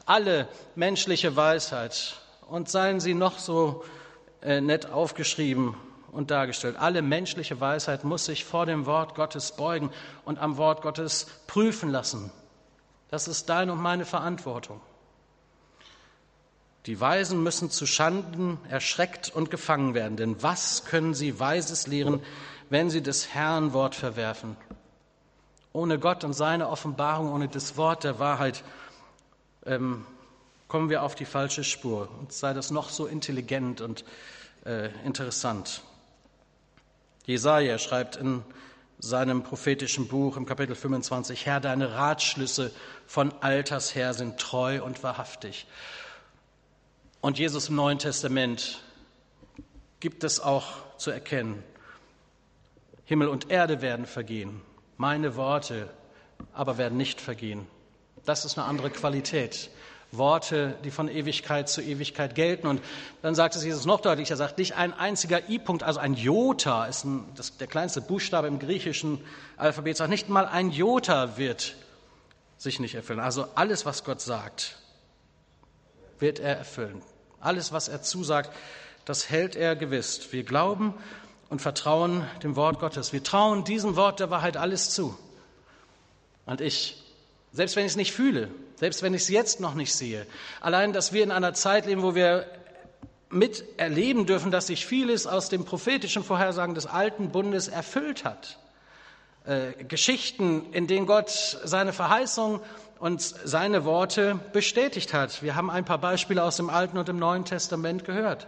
Alle 0.07 0.49
menschliche 0.75 1.37
Weisheit, 1.37 2.23
und 2.53 2.69
seien 2.69 3.01
sie 3.01 3.15
noch 3.15 3.39
so 3.39 3.83
äh, 4.43 4.61
nett 4.61 4.85
aufgeschrieben 4.87 5.75
und 6.13 6.31
dargestellt. 6.31 6.77
Alle 6.77 7.03
menschliche 7.03 7.61
Weisheit 7.61 8.05
muss 8.05 8.27
sich 8.27 8.45
vor 8.45 8.67
dem 8.67 8.87
Wort 8.87 9.15
Gottes 9.15 9.53
beugen 9.53 9.91
und 10.25 10.39
am 10.39 10.59
Wort 10.59 10.83
Gottes 10.83 11.27
prüfen 11.47 11.91
lassen. 11.91 12.31
Das 13.11 13.27
ist 13.27 13.49
deine 13.49 13.73
und 13.73 13.81
meine 13.81 14.05
Verantwortung. 14.05 14.81
Die 16.87 17.01
Weisen 17.01 17.43
müssen 17.43 17.71
zu 17.71 17.87
Schanden 17.87 18.59
erschreckt 18.69 19.31
und 19.35 19.51
gefangen 19.51 19.95
werden, 19.95 20.17
denn 20.17 20.43
was 20.43 20.85
können 20.85 21.15
sie 21.15 21.39
Weises 21.41 21.87
lehren, 21.87 22.23
wenn 22.71 22.91
sie 22.91 23.03
des 23.03 23.29
Herrn 23.35 23.73
Wort 23.73 23.95
verwerfen? 23.95 24.57
Ohne 25.73 25.99
Gott 25.99 26.25
und 26.25 26.33
seine 26.35 26.69
Offenbarung, 26.69 27.33
ohne 27.33 27.49
das 27.49 27.77
Wort 27.77 28.05
der 28.05 28.19
Wahrheit 28.19 28.63
ähm, 29.65 30.05
kommen 30.69 30.91
wir 30.91 31.03
auf 31.03 31.15
die 31.15 31.25
falsche 31.25 31.65
Spur. 31.65 32.09
Und 32.19 32.33
sei 32.33 32.53
das 32.53 32.71
noch 32.71 32.91
so 32.91 33.07
intelligent 33.07 33.81
und 33.81 34.05
äh, 34.65 34.89
interessant. 35.05 35.83
Jesaja 37.25 37.79
schreibt 37.79 38.17
in 38.17 38.43
seinem 38.99 39.43
prophetischen 39.43 40.09
Buch 40.09 40.37
im 40.37 40.47
Kapitel 40.47 40.75
25, 40.75 41.47
Herr, 41.47 41.61
deine 41.61 41.95
Ratschlüsse 41.95 42.71
von 43.07 43.33
Alters 43.41 43.95
her 43.95 44.15
sind 44.15 44.39
treu 44.39 44.83
und 44.83 45.03
wahrhaftig. 45.03 45.67
Und 47.21 47.39
Jesus 47.39 47.69
im 47.69 47.77
Neuen 47.77 47.99
Testament 47.99 48.83
gibt 50.01 50.25
es 50.25 50.41
auch 50.41 50.97
zu 50.99 51.11
erkennen. 51.11 51.63
Himmel 53.05 53.29
und 53.29 53.51
Erde 53.51 53.83
werden 53.83 54.07
vergehen, 54.07 54.61
meine 54.97 55.37
Worte 55.37 55.91
aber 56.53 56.79
werden 56.79 56.97
nicht 56.97 57.21
vergehen. 57.21 57.67
Das 58.25 58.45
ist 58.45 58.59
eine 58.59 58.67
andere 58.67 58.91
Qualität. 58.91 59.71
Worte, 60.13 60.77
die 60.85 60.91
von 60.91 61.09
Ewigkeit 61.09 61.69
zu 61.69 61.81
Ewigkeit 61.81 62.35
gelten. 62.35 62.67
Und 62.67 62.83
dann 63.23 63.35
sagt 63.35 63.57
es 63.57 63.65
Jesus 63.65 63.87
noch 63.87 64.01
deutlicher, 64.01 64.35
er 64.35 64.37
sagt, 64.37 64.59
nicht 64.59 64.77
ein 64.77 64.93
einziger 64.93 65.49
I-Punkt, 65.49 65.83
also 65.83 66.01
ein 66.01 66.15
Jota 66.15 66.85
ist 66.85 67.05
ein, 67.05 67.25
das, 67.35 67.57
der 67.57 67.67
kleinste 67.67 68.03
Buchstabe 68.03 68.47
im 68.47 68.59
griechischen 68.59 69.25
Alphabet, 69.57 69.97
sagt, 69.97 70.11
nicht 70.11 70.29
mal 70.29 70.47
ein 70.47 70.71
Jota 70.71 71.39
wird 71.39 71.77
sich 72.59 72.79
nicht 72.79 72.95
erfüllen. 72.95 73.21
Also 73.21 73.47
alles, 73.55 73.87
was 73.87 74.05
Gott 74.05 74.21
sagt, 74.21 74.79
wird 76.19 76.39
er 76.39 76.57
erfüllen. 76.57 77.03
Alles, 77.41 77.73
was 77.73 77.89
er 77.89 78.03
zusagt, 78.03 78.51
das 79.05 79.31
hält 79.31 79.57
er 79.57 79.75
gewiss. 79.75 80.33
Wir 80.33 80.45
glauben 80.45 80.95
und 81.49 81.61
vertrauen 81.61 82.25
dem 82.43 82.55
Wort 82.55 82.79
Gottes. 82.79 83.13
Wir 83.13 83.25
trauen 83.25 83.65
diesem 83.65 83.97
Wort 83.97 84.21
der 84.21 84.31
Wahrheit 84.31 84.57
alles 84.57 84.91
zu. 84.91 85.19
Und 86.47 86.61
ich, 86.61 87.02
selbst 87.53 87.77
wenn 87.77 87.85
ich 87.85 87.93
es 87.93 87.97
nicht 87.97 88.13
fühle, 88.13 88.49
selbst 88.77 89.03
wenn 89.03 89.15
ich 89.15 89.23
es 89.23 89.29
jetzt 89.29 89.61
noch 89.61 89.75
nicht 89.75 89.95
sehe. 89.95 90.27
Allein, 90.61 90.93
dass 90.93 91.13
wir 91.13 91.23
in 91.23 91.31
einer 91.31 91.55
Zeit 91.55 91.87
leben, 91.87 92.03
wo 92.03 92.15
wir 92.15 92.47
miterleben 93.31 94.27
dürfen, 94.27 94.51
dass 94.51 94.67
sich 94.67 94.87
vieles 94.87 95.27
aus 95.27 95.49
dem 95.49 95.65
prophetischen 95.65 96.23
Vorhersagen 96.23 96.75
des 96.75 96.87
alten 96.87 97.31
Bundes 97.31 97.69
erfüllt 97.69 98.25
hat. 98.25 98.59
Äh, 99.45 99.85
Geschichten, 99.85 100.73
in 100.73 100.87
denen 100.87 101.07
Gott 101.07 101.31
seine 101.31 101.93
Verheißung 101.93 102.61
und 102.99 103.21
seine 103.21 103.85
Worte 103.85 104.39
bestätigt 104.53 105.13
hat. 105.13 105.43
Wir 105.43 105.57
haben 105.57 105.71
ein 105.71 105.85
paar 105.85 105.99
Beispiele 105.99 106.43
aus 106.43 106.57
dem 106.57 106.71
Alten 106.71 106.99
und 106.99 107.09
dem 107.09 107.19
Neuen 107.19 107.45
Testament 107.45 108.05
gehört. 108.05 108.47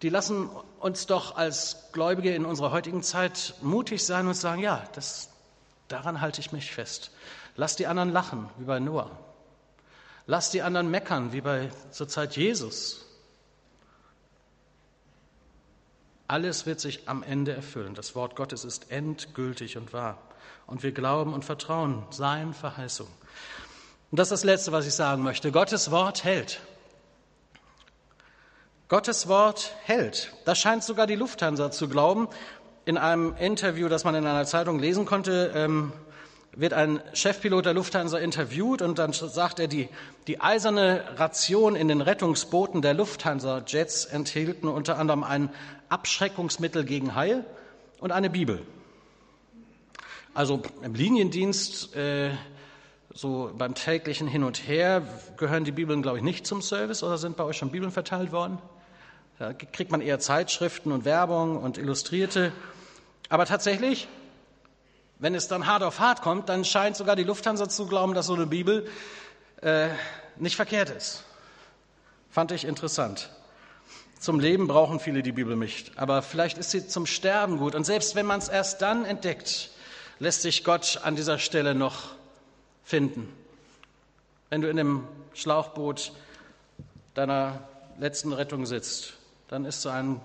Die 0.00 0.08
lassen 0.08 0.48
uns 0.80 1.06
doch 1.06 1.36
als 1.36 1.88
Gläubige 1.92 2.34
in 2.34 2.44
unserer 2.44 2.70
heutigen 2.70 3.02
Zeit 3.02 3.54
mutig 3.60 4.04
sein 4.04 4.26
und 4.26 4.34
sagen, 4.34 4.62
ja, 4.62 4.82
das, 4.94 5.28
daran 5.88 6.20
halte 6.20 6.40
ich 6.40 6.52
mich 6.52 6.72
fest. 6.72 7.10
Lass 7.56 7.76
die 7.76 7.86
anderen 7.86 8.10
lachen, 8.10 8.48
wie 8.58 8.64
bei 8.64 8.78
Noah. 8.78 9.10
Lass 10.26 10.50
die 10.50 10.62
anderen 10.62 10.90
meckern, 10.90 11.32
wie 11.32 11.40
bei 11.40 11.70
zur 11.90 12.08
Zeit 12.08 12.36
Jesus. 12.36 13.04
Alles 16.28 16.64
wird 16.64 16.80
sich 16.80 17.08
am 17.08 17.22
Ende 17.22 17.52
erfüllen. 17.52 17.94
Das 17.94 18.14
Wort 18.14 18.36
Gottes 18.36 18.64
ist 18.64 18.90
endgültig 18.90 19.76
und 19.76 19.92
wahr. 19.92 20.18
Und 20.66 20.82
wir 20.82 20.92
glauben 20.92 21.34
und 21.34 21.44
vertrauen 21.44 22.06
seinen 22.10 22.54
Verheißungen. 22.54 23.12
Und 24.10 24.18
das 24.18 24.28
ist 24.28 24.32
das 24.32 24.44
Letzte, 24.44 24.72
was 24.72 24.86
ich 24.86 24.94
sagen 24.94 25.22
möchte. 25.22 25.52
Gottes 25.52 25.90
Wort 25.90 26.24
hält. 26.24 26.60
Gottes 28.88 29.26
Wort 29.26 29.74
hält. 29.84 30.32
Das 30.44 30.58
scheint 30.58 30.84
sogar 30.84 31.06
die 31.06 31.16
Lufthansa 31.16 31.70
zu 31.70 31.88
glauben. 31.88 32.28
In 32.84 32.98
einem 32.98 33.34
Interview, 33.36 33.88
das 33.88 34.04
man 34.04 34.14
in 34.14 34.26
einer 34.26 34.44
Zeitung 34.44 34.78
lesen 34.78 35.06
konnte, 35.06 35.52
ähm, 35.54 35.92
wird 36.54 36.74
ein 36.74 37.00
Chefpilot 37.14 37.64
der 37.64 37.72
Lufthansa 37.72 38.18
interviewt 38.18 38.82
und 38.82 38.98
dann 38.98 39.12
sagt 39.12 39.58
er, 39.58 39.68
die, 39.68 39.88
die 40.26 40.40
eiserne 40.40 41.02
Ration 41.16 41.74
in 41.74 41.88
den 41.88 42.02
Rettungsbooten 42.02 42.82
der 42.82 42.92
Lufthansa-Jets 42.94 44.04
enthielten 44.04 44.68
unter 44.68 44.98
anderem 44.98 45.24
ein 45.24 45.50
Abschreckungsmittel 45.88 46.84
gegen 46.84 47.14
Haie 47.14 47.44
und 48.00 48.12
eine 48.12 48.28
Bibel. 48.28 48.62
Also 50.34 50.62
im 50.82 50.94
Liniendienst, 50.94 51.96
äh, 51.96 52.30
so 53.14 53.50
beim 53.56 53.74
täglichen 53.74 54.28
Hin 54.28 54.44
und 54.44 54.66
Her, 54.66 55.02
gehören 55.36 55.64
die 55.64 55.72
Bibeln, 55.72 56.02
glaube 56.02 56.18
ich, 56.18 56.24
nicht 56.24 56.46
zum 56.46 56.62
Service 56.62 57.02
oder 57.02 57.18
sind 57.18 57.36
bei 57.36 57.44
euch 57.44 57.56
schon 57.56 57.70
Bibeln 57.70 57.92
verteilt 57.92 58.32
worden? 58.32 58.58
Da 59.38 59.52
kriegt 59.52 59.90
man 59.90 60.00
eher 60.00 60.20
Zeitschriften 60.20 60.92
und 60.92 61.04
Werbung 61.04 61.56
und 61.56 61.78
Illustrierte. 61.78 62.52
Aber 63.28 63.44
tatsächlich, 63.46 64.08
wenn 65.22 65.36
es 65.36 65.46
dann 65.46 65.68
hart 65.68 65.84
auf 65.84 66.00
hart 66.00 66.20
kommt, 66.20 66.48
dann 66.48 66.64
scheint 66.64 66.96
sogar 66.96 67.14
die 67.14 67.22
Lufthansa 67.22 67.68
zu 67.68 67.86
glauben, 67.86 68.12
dass 68.12 68.26
so 68.26 68.34
eine 68.34 68.46
Bibel 68.46 68.88
äh, 69.60 69.88
nicht 70.34 70.56
verkehrt 70.56 70.90
ist. 70.90 71.22
Fand 72.28 72.50
ich 72.50 72.64
interessant. 72.64 73.30
Zum 74.18 74.40
Leben 74.40 74.66
brauchen 74.66 74.98
viele 74.98 75.22
die 75.22 75.30
Bibel 75.30 75.54
nicht, 75.54 75.96
aber 75.96 76.22
vielleicht 76.22 76.58
ist 76.58 76.72
sie 76.72 76.88
zum 76.88 77.06
Sterben 77.06 77.58
gut. 77.58 77.76
Und 77.76 77.84
selbst 77.84 78.16
wenn 78.16 78.26
man 78.26 78.40
es 78.40 78.48
erst 78.48 78.82
dann 78.82 79.04
entdeckt, 79.04 79.70
lässt 80.18 80.42
sich 80.42 80.64
Gott 80.64 80.98
an 81.04 81.14
dieser 81.14 81.38
Stelle 81.38 81.76
noch 81.76 82.16
finden. 82.82 83.32
Wenn 84.50 84.60
du 84.60 84.68
in 84.68 84.76
dem 84.76 85.06
Schlauchboot 85.34 86.12
deiner 87.14 87.60
letzten 87.96 88.32
Rettung 88.32 88.66
sitzt, 88.66 89.12
dann 89.46 89.66
ist 89.66 89.82
so 89.82 89.88
ein 89.88 90.20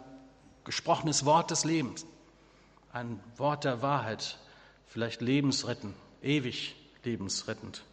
gesprochenes 0.64 1.24
Wort 1.24 1.52
des 1.52 1.66
Lebens, 1.66 2.08
ein 2.94 3.20
Wort 3.38 3.64
der 3.64 3.84
Wahrheit, 3.84 4.40
vielleicht 4.98 5.22
lebensrettend, 5.22 5.96
ewig 6.24 6.76
lebensrettend. 7.04 7.84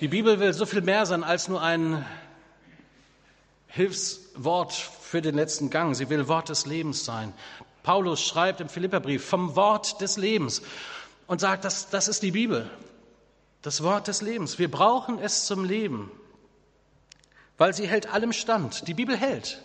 Die 0.00 0.08
Bibel 0.08 0.40
will 0.40 0.54
so 0.54 0.64
viel 0.64 0.80
mehr 0.80 1.04
sein 1.04 1.22
als 1.22 1.48
nur 1.48 1.60
ein 1.60 2.02
Hilfswort 3.66 4.72
für 4.72 5.20
den 5.20 5.34
letzten 5.34 5.68
Gang. 5.68 5.94
Sie 5.94 6.08
will 6.08 6.28
Wort 6.28 6.48
des 6.48 6.64
Lebens 6.64 7.04
sein. 7.04 7.34
Paulus 7.82 8.22
schreibt 8.22 8.62
im 8.62 8.70
Philipperbrief 8.70 9.22
vom 9.22 9.54
Wort 9.54 10.00
des 10.00 10.16
Lebens 10.16 10.62
und 11.26 11.42
sagt, 11.42 11.66
das, 11.66 11.90
das 11.90 12.08
ist 12.08 12.22
die 12.22 12.30
Bibel, 12.30 12.70
das 13.60 13.82
Wort 13.82 14.08
des 14.08 14.22
Lebens. 14.22 14.58
Wir 14.58 14.70
brauchen 14.70 15.18
es 15.18 15.44
zum 15.44 15.62
Leben, 15.62 16.10
weil 17.58 17.74
sie 17.74 17.86
hält 17.86 18.10
allem 18.10 18.32
stand. 18.32 18.88
Die 18.88 18.94
Bibel 18.94 19.14
hält. 19.14 19.62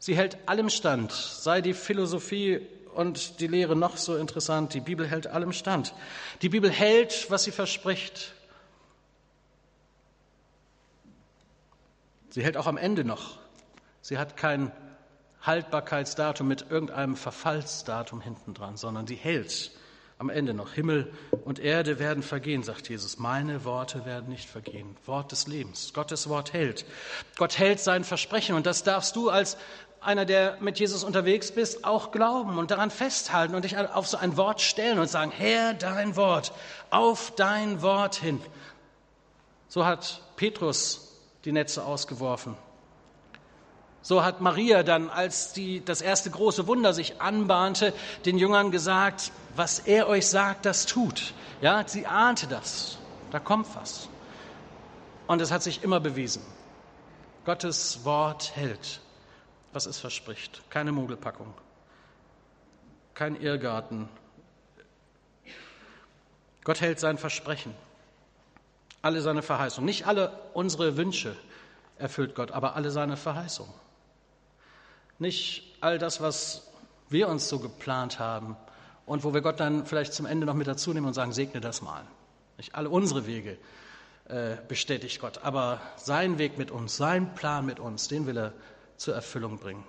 Sie 0.00 0.16
hält 0.16 0.36
allem 0.48 0.68
stand, 0.68 1.12
sei 1.12 1.60
die 1.60 1.74
Philosophie 1.74 2.66
und 3.00 3.40
die 3.40 3.46
Lehre 3.46 3.74
noch 3.74 3.96
so 3.96 4.14
interessant. 4.14 4.74
Die 4.74 4.80
Bibel 4.80 5.06
hält 5.08 5.26
allem 5.26 5.54
stand. 5.54 5.94
Die 6.42 6.50
Bibel 6.50 6.70
hält, 6.70 7.30
was 7.30 7.44
sie 7.44 7.50
verspricht. 7.50 8.34
Sie 12.28 12.44
hält 12.44 12.58
auch 12.58 12.66
am 12.66 12.76
Ende 12.76 13.04
noch. 13.04 13.38
Sie 14.02 14.18
hat 14.18 14.36
kein 14.36 14.70
Haltbarkeitsdatum 15.40 16.46
mit 16.46 16.70
irgendeinem 16.70 17.16
Verfallsdatum 17.16 18.20
hinten 18.20 18.52
dran, 18.52 18.76
sondern 18.76 19.06
sie 19.06 19.16
hält 19.16 19.72
am 20.18 20.28
Ende 20.28 20.52
noch. 20.52 20.74
Himmel 20.74 21.10
und 21.46 21.58
Erde 21.58 21.98
werden 21.98 22.22
vergehen, 22.22 22.62
sagt 22.62 22.90
Jesus. 22.90 23.18
Meine 23.18 23.64
Worte 23.64 24.04
werden 24.04 24.28
nicht 24.28 24.50
vergehen. 24.50 24.98
Wort 25.06 25.32
des 25.32 25.46
Lebens. 25.46 25.94
Gottes 25.94 26.28
Wort 26.28 26.52
hält. 26.52 26.84
Gott 27.38 27.56
hält 27.56 27.80
sein 27.80 28.04
Versprechen 28.04 28.54
und 28.54 28.66
das 28.66 28.82
darfst 28.82 29.16
du 29.16 29.30
als 29.30 29.56
einer, 30.00 30.24
der 30.24 30.56
mit 30.60 30.78
Jesus 30.78 31.04
unterwegs 31.04 31.52
bist, 31.52 31.84
auch 31.84 32.10
glauben 32.10 32.58
und 32.58 32.70
daran 32.70 32.90
festhalten 32.90 33.54
und 33.54 33.64
dich 33.64 33.76
auf 33.76 34.06
so 34.06 34.16
ein 34.16 34.36
Wort 34.36 34.60
stellen 34.60 34.98
und 34.98 35.08
sagen, 35.08 35.30
Herr, 35.30 35.74
dein 35.74 36.16
Wort, 36.16 36.52
auf 36.90 37.32
dein 37.36 37.82
Wort 37.82 38.16
hin. 38.16 38.40
So 39.68 39.84
hat 39.84 40.22
Petrus 40.36 41.18
die 41.44 41.52
Netze 41.52 41.84
ausgeworfen. 41.84 42.56
So 44.02 44.24
hat 44.24 44.40
Maria 44.40 44.82
dann, 44.82 45.10
als 45.10 45.52
die, 45.52 45.84
das 45.84 46.00
erste 46.00 46.30
große 46.30 46.66
Wunder 46.66 46.94
sich 46.94 47.20
anbahnte, 47.20 47.92
den 48.24 48.38
Jüngern 48.38 48.70
gesagt, 48.70 49.30
was 49.54 49.80
er 49.80 50.08
euch 50.08 50.26
sagt, 50.26 50.64
das 50.64 50.86
tut. 50.86 51.34
Ja, 51.60 51.86
sie 51.86 52.06
ahnte 52.06 52.46
das. 52.46 52.96
Da 53.30 53.38
kommt 53.38 53.66
was. 53.76 54.08
Und 55.26 55.42
es 55.42 55.52
hat 55.52 55.62
sich 55.62 55.84
immer 55.84 56.00
bewiesen. 56.00 56.42
Gottes 57.44 58.04
Wort 58.04 58.56
hält 58.56 59.00
was 59.72 59.86
es 59.86 59.98
verspricht. 59.98 60.62
Keine 60.70 60.92
Mogelpackung, 60.92 61.54
kein 63.14 63.36
Irrgarten. 63.40 64.08
Gott 66.64 66.80
hält 66.80 67.00
sein 67.00 67.18
Versprechen, 67.18 67.74
alle 69.02 69.20
seine 69.22 69.42
Verheißungen. 69.42 69.86
Nicht 69.86 70.06
alle 70.06 70.38
unsere 70.52 70.96
Wünsche 70.96 71.36
erfüllt 71.98 72.34
Gott, 72.34 72.50
aber 72.50 72.76
alle 72.76 72.90
seine 72.90 73.16
Verheißungen. 73.16 73.72
Nicht 75.18 75.76
all 75.80 75.98
das, 75.98 76.20
was 76.20 76.70
wir 77.08 77.28
uns 77.28 77.48
so 77.48 77.58
geplant 77.58 78.18
haben 78.18 78.56
und 79.06 79.24
wo 79.24 79.34
wir 79.34 79.40
Gott 79.40 79.60
dann 79.60 79.84
vielleicht 79.86 80.14
zum 80.14 80.26
Ende 80.26 80.46
noch 80.46 80.54
mit 80.54 80.66
dazu 80.66 80.92
nehmen 80.92 81.06
und 81.06 81.14
sagen, 81.14 81.32
segne 81.32 81.60
das 81.60 81.82
mal. 81.82 82.04
Nicht 82.56 82.74
alle 82.74 82.88
unsere 82.88 83.26
Wege 83.26 83.58
äh, 84.26 84.56
bestätigt 84.68 85.20
Gott, 85.20 85.40
aber 85.42 85.80
sein 85.96 86.38
Weg 86.38 86.58
mit 86.58 86.70
uns, 86.70 86.96
sein 86.96 87.34
Plan 87.34 87.66
mit 87.66 87.80
uns, 87.80 88.08
den 88.08 88.26
will 88.26 88.38
er 88.38 88.52
zur 89.00 89.14
Erfüllung 89.14 89.58
bringen. 89.58 89.82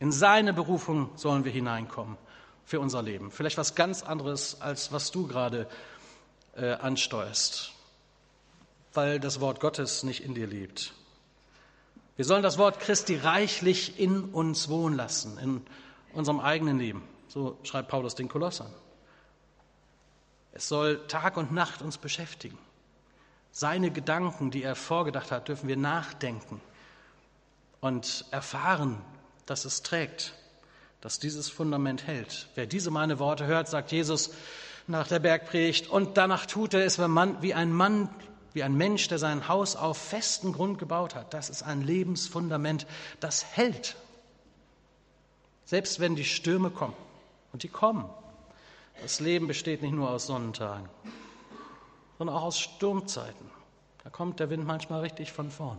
In 0.00 0.10
seine 0.10 0.52
Berufung 0.52 1.10
sollen 1.14 1.44
wir 1.44 1.52
hineinkommen 1.52 2.18
für 2.64 2.80
unser 2.80 3.00
Leben. 3.00 3.30
Vielleicht 3.30 3.58
was 3.58 3.76
ganz 3.76 4.02
anderes, 4.02 4.60
als 4.60 4.90
was 4.90 5.12
du 5.12 5.28
gerade 5.28 5.68
äh, 6.56 6.72
ansteuerst, 6.72 7.70
weil 8.92 9.20
das 9.20 9.40
Wort 9.40 9.60
Gottes 9.60 10.02
nicht 10.02 10.24
in 10.24 10.34
dir 10.34 10.48
lebt. 10.48 10.94
Wir 12.16 12.24
sollen 12.24 12.42
das 12.42 12.58
Wort 12.58 12.80
Christi 12.80 13.16
reichlich 13.16 14.00
in 14.00 14.24
uns 14.24 14.68
wohnen 14.68 14.96
lassen, 14.96 15.38
in 15.38 15.62
unserem 16.12 16.40
eigenen 16.40 16.80
Leben. 16.80 17.06
So 17.28 17.58
schreibt 17.62 17.88
Paulus 17.88 18.16
den 18.16 18.28
Kolossern. 18.28 18.74
Es 20.50 20.66
soll 20.66 21.06
Tag 21.06 21.36
und 21.36 21.52
Nacht 21.52 21.82
uns 21.82 21.98
beschäftigen. 21.98 22.58
Seine 23.52 23.92
Gedanken, 23.92 24.50
die 24.50 24.64
er 24.64 24.74
vorgedacht 24.74 25.30
hat, 25.30 25.46
dürfen 25.46 25.68
wir 25.68 25.76
nachdenken 25.76 26.60
und 27.86 28.24
erfahren, 28.30 29.00
dass 29.46 29.64
es 29.64 29.82
trägt, 29.82 30.34
dass 31.00 31.18
dieses 31.18 31.48
Fundament 31.48 32.06
hält. 32.06 32.48
Wer 32.54 32.66
diese 32.66 32.90
meine 32.90 33.18
Worte 33.18 33.46
hört, 33.46 33.68
sagt 33.68 33.92
Jesus 33.92 34.30
nach 34.86 35.08
der 35.08 35.18
Bergpredigt, 35.20 35.88
und 35.88 36.16
danach 36.16 36.46
tut 36.46 36.74
er 36.74 36.84
es 36.84 36.98
wie 36.98 37.54
ein 37.54 37.72
Mann, 37.72 38.08
wie 38.52 38.62
ein 38.62 38.74
Mensch, 38.74 39.08
der 39.08 39.18
sein 39.18 39.48
Haus 39.48 39.76
auf 39.76 39.98
festen 39.98 40.52
Grund 40.52 40.78
gebaut 40.78 41.14
hat. 41.14 41.34
Das 41.34 41.50
ist 41.50 41.62
ein 41.62 41.82
Lebensfundament, 41.82 42.86
das 43.20 43.44
hält. 43.56 43.96
Selbst 45.64 46.00
wenn 46.00 46.16
die 46.16 46.24
Stürme 46.24 46.70
kommen, 46.70 46.94
und 47.56 47.62
die 47.62 47.68
kommen. 47.68 48.04
Das 49.00 49.18
Leben 49.18 49.46
besteht 49.46 49.80
nicht 49.80 49.94
nur 49.94 50.10
aus 50.10 50.26
Sonnentagen, 50.26 50.90
sondern 52.18 52.36
auch 52.36 52.42
aus 52.42 52.58
Sturmzeiten. 52.58 53.50
Da 54.04 54.10
kommt 54.10 54.40
der 54.40 54.50
Wind 54.50 54.66
manchmal 54.66 55.00
richtig 55.00 55.32
von 55.32 55.50
vorn. 55.50 55.78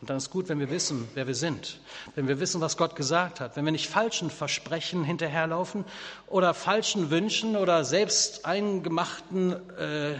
Und 0.00 0.08
dann 0.08 0.16
ist 0.16 0.30
gut, 0.30 0.48
wenn 0.48 0.58
wir 0.58 0.70
wissen, 0.70 1.08
wer 1.14 1.26
wir 1.26 1.34
sind, 1.34 1.78
wenn 2.14 2.26
wir 2.26 2.40
wissen, 2.40 2.60
was 2.62 2.78
Gott 2.78 2.96
gesagt 2.96 3.38
hat, 3.38 3.56
wenn 3.56 3.66
wir 3.66 3.72
nicht 3.72 3.88
falschen 3.88 4.30
Versprechen 4.30 5.04
hinterherlaufen 5.04 5.84
oder 6.26 6.54
falschen 6.54 7.10
Wünschen 7.10 7.56
oder 7.56 7.84
selbst 7.84 8.46
eingemachten 8.46 9.52
äh, 9.76 10.14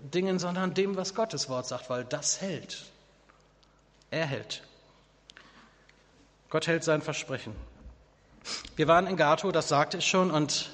Dingen, 0.00 0.38
sondern 0.38 0.72
dem, 0.72 0.96
was 0.96 1.14
Gottes 1.14 1.48
Wort 1.48 1.66
sagt, 1.66 1.90
weil 1.90 2.04
das 2.04 2.40
hält. 2.40 2.84
Er 4.10 4.24
hält. 4.24 4.62
Gott 6.48 6.66
hält 6.66 6.84
sein 6.84 7.02
Versprechen. 7.02 7.52
Wir 8.76 8.88
waren 8.88 9.06
in 9.06 9.16
Gato, 9.16 9.50
das 9.50 9.68
sagte 9.68 9.98
ich 9.98 10.06
schon, 10.06 10.30
und 10.30 10.70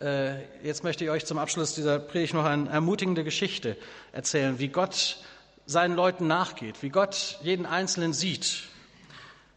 äh, 0.00 0.42
jetzt 0.62 0.84
möchte 0.84 1.02
ich 1.02 1.10
euch 1.10 1.26
zum 1.26 1.38
Abschluss 1.38 1.74
dieser 1.74 1.98
Predigt 1.98 2.34
noch 2.34 2.44
eine 2.44 2.68
ermutigende 2.68 3.24
Geschichte 3.24 3.76
erzählen, 4.12 4.58
wie 4.58 4.68
Gott 4.68 5.18
seinen 5.68 5.96
Leuten 5.96 6.26
nachgeht, 6.26 6.82
wie 6.82 6.88
Gott 6.88 7.38
jeden 7.42 7.66
Einzelnen 7.66 8.14
sieht. 8.14 8.62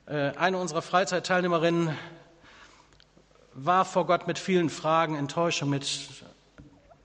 Äh, 0.08 0.32
eine 0.36 0.58
unserer 0.58 0.82
Freizeitteilnehmerinnen 0.82 1.98
war 3.54 3.86
vor 3.86 4.06
Gott 4.06 4.28
mit 4.28 4.38
vielen 4.38 4.70
Fragen, 4.70 5.16
Enttäuschung, 5.16 5.70
mit 5.70 5.88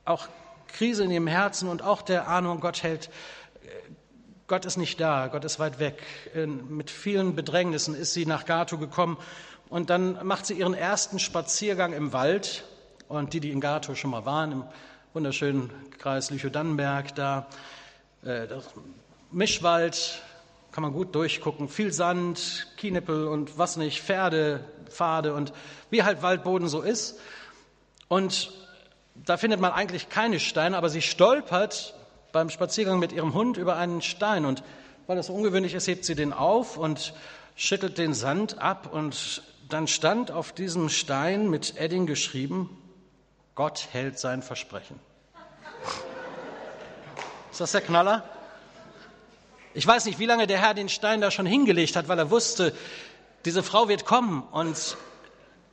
auch 0.05 0.27
Krise 0.67 1.05
in 1.05 1.13
ihrem 1.13 1.29
Herzen 1.29 1.69
und 1.69 1.83
auch 1.83 2.03
der 2.03 2.27
Ahnung, 2.27 2.59
Gott 2.59 2.83
hält, 2.83 3.09
Gott 4.49 4.65
ist 4.65 4.77
nicht 4.77 5.01
da, 5.01 5.29
Gott 5.29 5.45
ist 5.45 5.61
weit 5.61 5.79
weg. 5.79 6.03
Mit 6.69 6.91
vielen 6.91 7.37
Bedrängnissen 7.37 7.95
ist 7.95 8.13
sie 8.13 8.27
nach 8.27 8.45
Gato 8.45 8.77
gekommen 8.77 9.19
und 9.69 9.89
dann 9.89 10.27
macht 10.27 10.47
sie 10.47 10.55
ihren 10.55 10.75
ersten 10.75 11.21
Spaziergang 11.21 11.93
im 11.93 12.13
Wald. 12.13 12.65
Und 13.07 13.35
die, 13.35 13.41
die 13.41 13.53
in 13.53 13.61
Gato 13.61 13.95
schon 13.95 14.11
mal 14.11 14.25
waren, 14.25 14.51
im 14.51 14.65
wunderschönen 15.15 15.71
Kreis 15.99 16.31
Lüchow-Dannenberg, 16.31 17.15
da 17.15 17.47
äh, 18.25 18.47
Mischwald, 19.31 20.23
kann 20.73 20.83
man 20.83 20.93
gut 20.93 21.15
durchgucken, 21.15 21.69
viel 21.69 21.93
Sand, 21.93 22.67
Kienippel 22.77 23.29
und 23.29 23.59
was 23.59 23.77
nicht, 23.77 24.03
Pferde, 24.03 24.65
Pfade 24.89 25.35
und 25.35 25.53
wie 25.91 26.03
halt 26.03 26.23
Waldboden 26.23 26.69
so 26.69 26.83
ist. 26.83 27.19
Und 28.09 28.53
da 29.15 29.37
findet 29.37 29.61
man 29.61 29.73
eigentlich 29.73 30.09
keine 30.09 30.39
Steine, 30.39 30.77
aber 30.77 30.91
sie 30.91 31.03
stolpert 31.03 31.95
beim 32.33 32.51
Spaziergang 32.51 32.99
mit 32.99 33.13
ihrem 33.13 33.33
Hund 33.35 33.57
über 33.57 33.77
einen 33.77 34.03
Stein. 34.03 34.45
Und 34.45 34.63
weil 35.07 35.17
das 35.17 35.29
so 35.29 35.33
ungewöhnlich 35.33 35.75
ist, 35.75 35.87
hebt 35.87 36.05
sie 36.05 36.15
den 36.15 36.33
auf 36.33 36.77
und 36.77 37.15
schüttelt 37.55 37.99
den 37.99 38.13
Sand 38.13 38.59
ab. 38.61 38.93
Und 38.93 39.43
dann 39.69 39.89
stand 39.89 40.31
auf 40.31 40.53
diesem 40.53 40.89
Stein 40.89 41.49
mit 41.49 41.79
Edding 41.79 42.07
geschrieben, 42.07 42.83
Gott 43.55 43.89
hält 43.93 44.19
sein 44.19 44.43
Versprechen. 44.43 45.01
Ist 47.57 47.61
das 47.63 47.73
der 47.73 47.81
Knaller? 47.81 48.23
Ich 49.73 49.87
weiß 49.87 50.05
nicht, 50.05 50.19
wie 50.19 50.27
lange 50.27 50.47
der 50.47 50.59
Herr 50.59 50.75
den 50.75 50.91
Stein 50.91 51.23
da 51.23 51.31
schon 51.31 51.47
hingelegt 51.47 51.97
hat, 51.97 52.07
weil 52.07 52.19
er 52.19 52.31
wusste, 52.31 52.75
diese 53.47 53.63
Frau 53.63 53.89
wird 53.89 54.05
kommen 54.05 54.43
und 54.43 54.99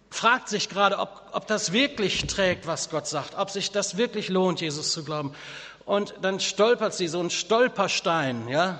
fragt 0.09 0.47
sich 0.47 0.69
gerade, 0.69 0.97
ob, 0.97 1.23
ob 1.33 1.45
das 1.45 1.73
wirklich 1.73 2.25
trägt, 2.27 2.67
was 2.67 2.89
Gott 2.89 3.05
sagt, 3.05 3.37
ob 3.37 3.49
sich 3.49 3.69
das 3.71 3.97
wirklich 3.97 4.29
lohnt, 4.29 4.61
Jesus 4.61 4.93
zu 4.93 5.03
glauben. 5.03 5.35
Und 5.83 6.15
dann 6.21 6.39
stolpert 6.39 6.93
sie, 6.93 7.09
so 7.09 7.19
ein 7.19 7.29
Stolperstein, 7.29 8.47
ja, 8.47 8.79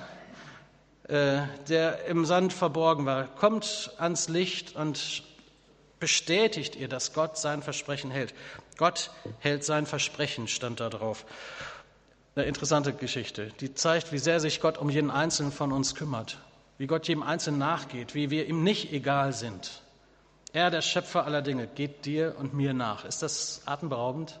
äh, 1.06 1.42
der 1.68 2.06
im 2.06 2.24
Sand 2.24 2.54
verborgen 2.54 3.04
war, 3.04 3.24
kommt 3.24 3.90
ans 3.98 4.30
Licht 4.30 4.76
und 4.76 5.24
bestätigt 6.00 6.74
ihr, 6.74 6.88
dass 6.88 7.12
Gott 7.12 7.36
sein 7.36 7.62
Versprechen 7.62 8.10
hält. 8.10 8.32
Gott 8.78 9.10
hält 9.40 9.62
sein 9.62 9.84
Versprechen, 9.84 10.48
stand 10.48 10.80
da 10.80 10.88
drauf. 10.88 11.26
Eine 12.36 12.46
interessante 12.46 12.92
Geschichte, 12.92 13.52
die 13.60 13.74
zeigt, 13.74 14.10
wie 14.10 14.18
sehr 14.18 14.40
sich 14.40 14.60
Gott 14.60 14.76
um 14.76 14.90
jeden 14.90 15.12
Einzelnen 15.12 15.52
von 15.52 15.70
uns 15.70 15.94
kümmert, 15.94 16.38
wie 16.78 16.88
Gott 16.88 17.06
jedem 17.06 17.22
Einzelnen 17.22 17.60
nachgeht, 17.60 18.16
wie 18.16 18.28
wir 18.28 18.46
ihm 18.46 18.64
nicht 18.64 18.92
egal 18.92 19.32
sind. 19.32 19.82
Er, 20.52 20.70
der 20.70 20.82
Schöpfer 20.82 21.26
aller 21.26 21.42
Dinge, 21.42 21.68
geht 21.68 22.04
dir 22.04 22.34
und 22.36 22.52
mir 22.52 22.74
nach. 22.74 23.04
Ist 23.04 23.22
das 23.22 23.62
atemberaubend? 23.66 24.40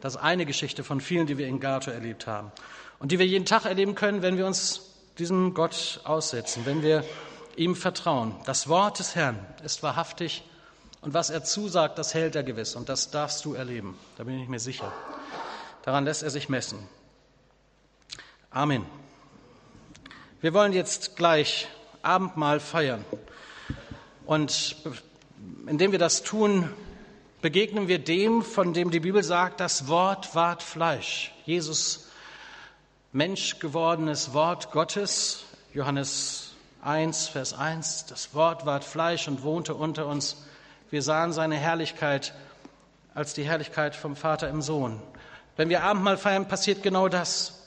Das 0.00 0.16
ist 0.16 0.20
eine 0.20 0.44
Geschichte 0.44 0.82
von 0.82 1.00
vielen, 1.00 1.28
die 1.28 1.38
wir 1.38 1.46
in 1.46 1.60
Gato 1.60 1.92
erlebt 1.92 2.26
haben 2.26 2.50
und 2.98 3.12
die 3.12 3.20
wir 3.20 3.26
jeden 3.26 3.46
Tag 3.46 3.64
erleben 3.64 3.94
können, 3.94 4.22
wenn 4.22 4.36
wir 4.36 4.46
uns 4.46 4.90
diesem 5.18 5.54
Gott 5.54 6.00
aussetzen, 6.02 6.66
wenn 6.66 6.82
wir 6.82 7.04
ihm 7.54 7.76
vertrauen. 7.76 8.34
Das 8.44 8.68
Wort 8.68 8.98
des 8.98 9.14
Herrn 9.14 9.38
ist 9.62 9.84
wahrhaftig 9.84 10.42
und 11.00 11.14
was 11.14 11.30
er 11.30 11.44
zusagt, 11.44 11.96
das 11.96 12.12
hält 12.12 12.34
er 12.34 12.42
gewiss 12.42 12.74
und 12.74 12.88
das 12.88 13.12
darfst 13.12 13.44
du 13.44 13.54
erleben. 13.54 13.96
Da 14.18 14.24
bin 14.24 14.40
ich 14.40 14.48
mir 14.48 14.58
sicher. 14.58 14.92
Daran 15.84 16.04
lässt 16.04 16.24
er 16.24 16.30
sich 16.30 16.48
messen. 16.48 16.78
Amen. 18.54 18.86
Wir 20.40 20.54
wollen 20.54 20.72
jetzt 20.72 21.16
gleich 21.16 21.66
Abendmahl 22.02 22.60
feiern 22.60 23.04
und 24.26 24.76
indem 25.66 25.90
wir 25.90 25.98
das 25.98 26.22
tun, 26.22 26.70
begegnen 27.42 27.88
wir 27.88 27.98
dem, 27.98 28.42
von 28.42 28.72
dem 28.72 28.92
die 28.92 29.00
Bibel 29.00 29.24
sagt, 29.24 29.58
das 29.58 29.88
Wort 29.88 30.36
ward 30.36 30.62
Fleisch. 30.62 31.32
Jesus, 31.44 32.10
Mensch 33.10 33.58
gewordenes 33.58 34.34
Wort 34.34 34.70
Gottes, 34.70 35.46
Johannes 35.72 36.52
1, 36.80 37.26
Vers 37.26 37.54
1, 37.54 38.06
das 38.06 38.34
Wort 38.34 38.66
ward 38.66 38.84
Fleisch 38.84 39.26
und 39.26 39.42
wohnte 39.42 39.74
unter 39.74 40.06
uns. 40.06 40.44
Wir 40.92 41.02
sahen 41.02 41.32
seine 41.32 41.56
Herrlichkeit 41.56 42.32
als 43.14 43.34
die 43.34 43.42
Herrlichkeit 43.42 43.96
vom 43.96 44.14
Vater 44.14 44.48
im 44.48 44.62
Sohn. 44.62 45.02
Wenn 45.56 45.70
wir 45.70 45.82
Abendmahl 45.82 46.18
feiern, 46.18 46.46
passiert 46.46 46.84
genau 46.84 47.08
das. 47.08 47.63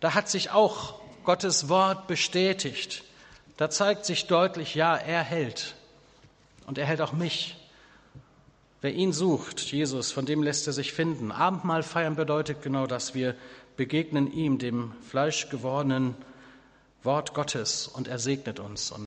Da 0.00 0.14
hat 0.14 0.28
sich 0.28 0.50
auch 0.50 1.00
Gottes 1.24 1.68
Wort 1.68 2.06
bestätigt. 2.06 3.04
Da 3.56 3.70
zeigt 3.70 4.06
sich 4.06 4.26
deutlich, 4.26 4.74
ja, 4.74 4.96
er 4.96 5.22
hält 5.22 5.74
und 6.66 6.78
er 6.78 6.86
hält 6.86 7.02
auch 7.02 7.12
mich. 7.12 7.56
Wer 8.80 8.94
ihn 8.94 9.12
sucht, 9.12 9.60
Jesus, 9.60 10.10
von 10.10 10.24
dem 10.24 10.42
lässt 10.42 10.66
er 10.66 10.72
sich 10.72 10.94
finden. 10.94 11.30
Abendmahl 11.30 11.82
feiern 11.82 12.16
bedeutet 12.16 12.62
genau 12.62 12.86
das. 12.86 13.14
Wir 13.14 13.34
begegnen 13.76 14.32
ihm, 14.32 14.58
dem 14.58 14.92
fleischgewordenen 15.08 16.14
Wort 17.02 17.34
Gottes, 17.34 17.88
und 17.88 18.08
er 18.08 18.18
segnet 18.18 18.58
uns. 18.58 18.90
Und 18.90 18.98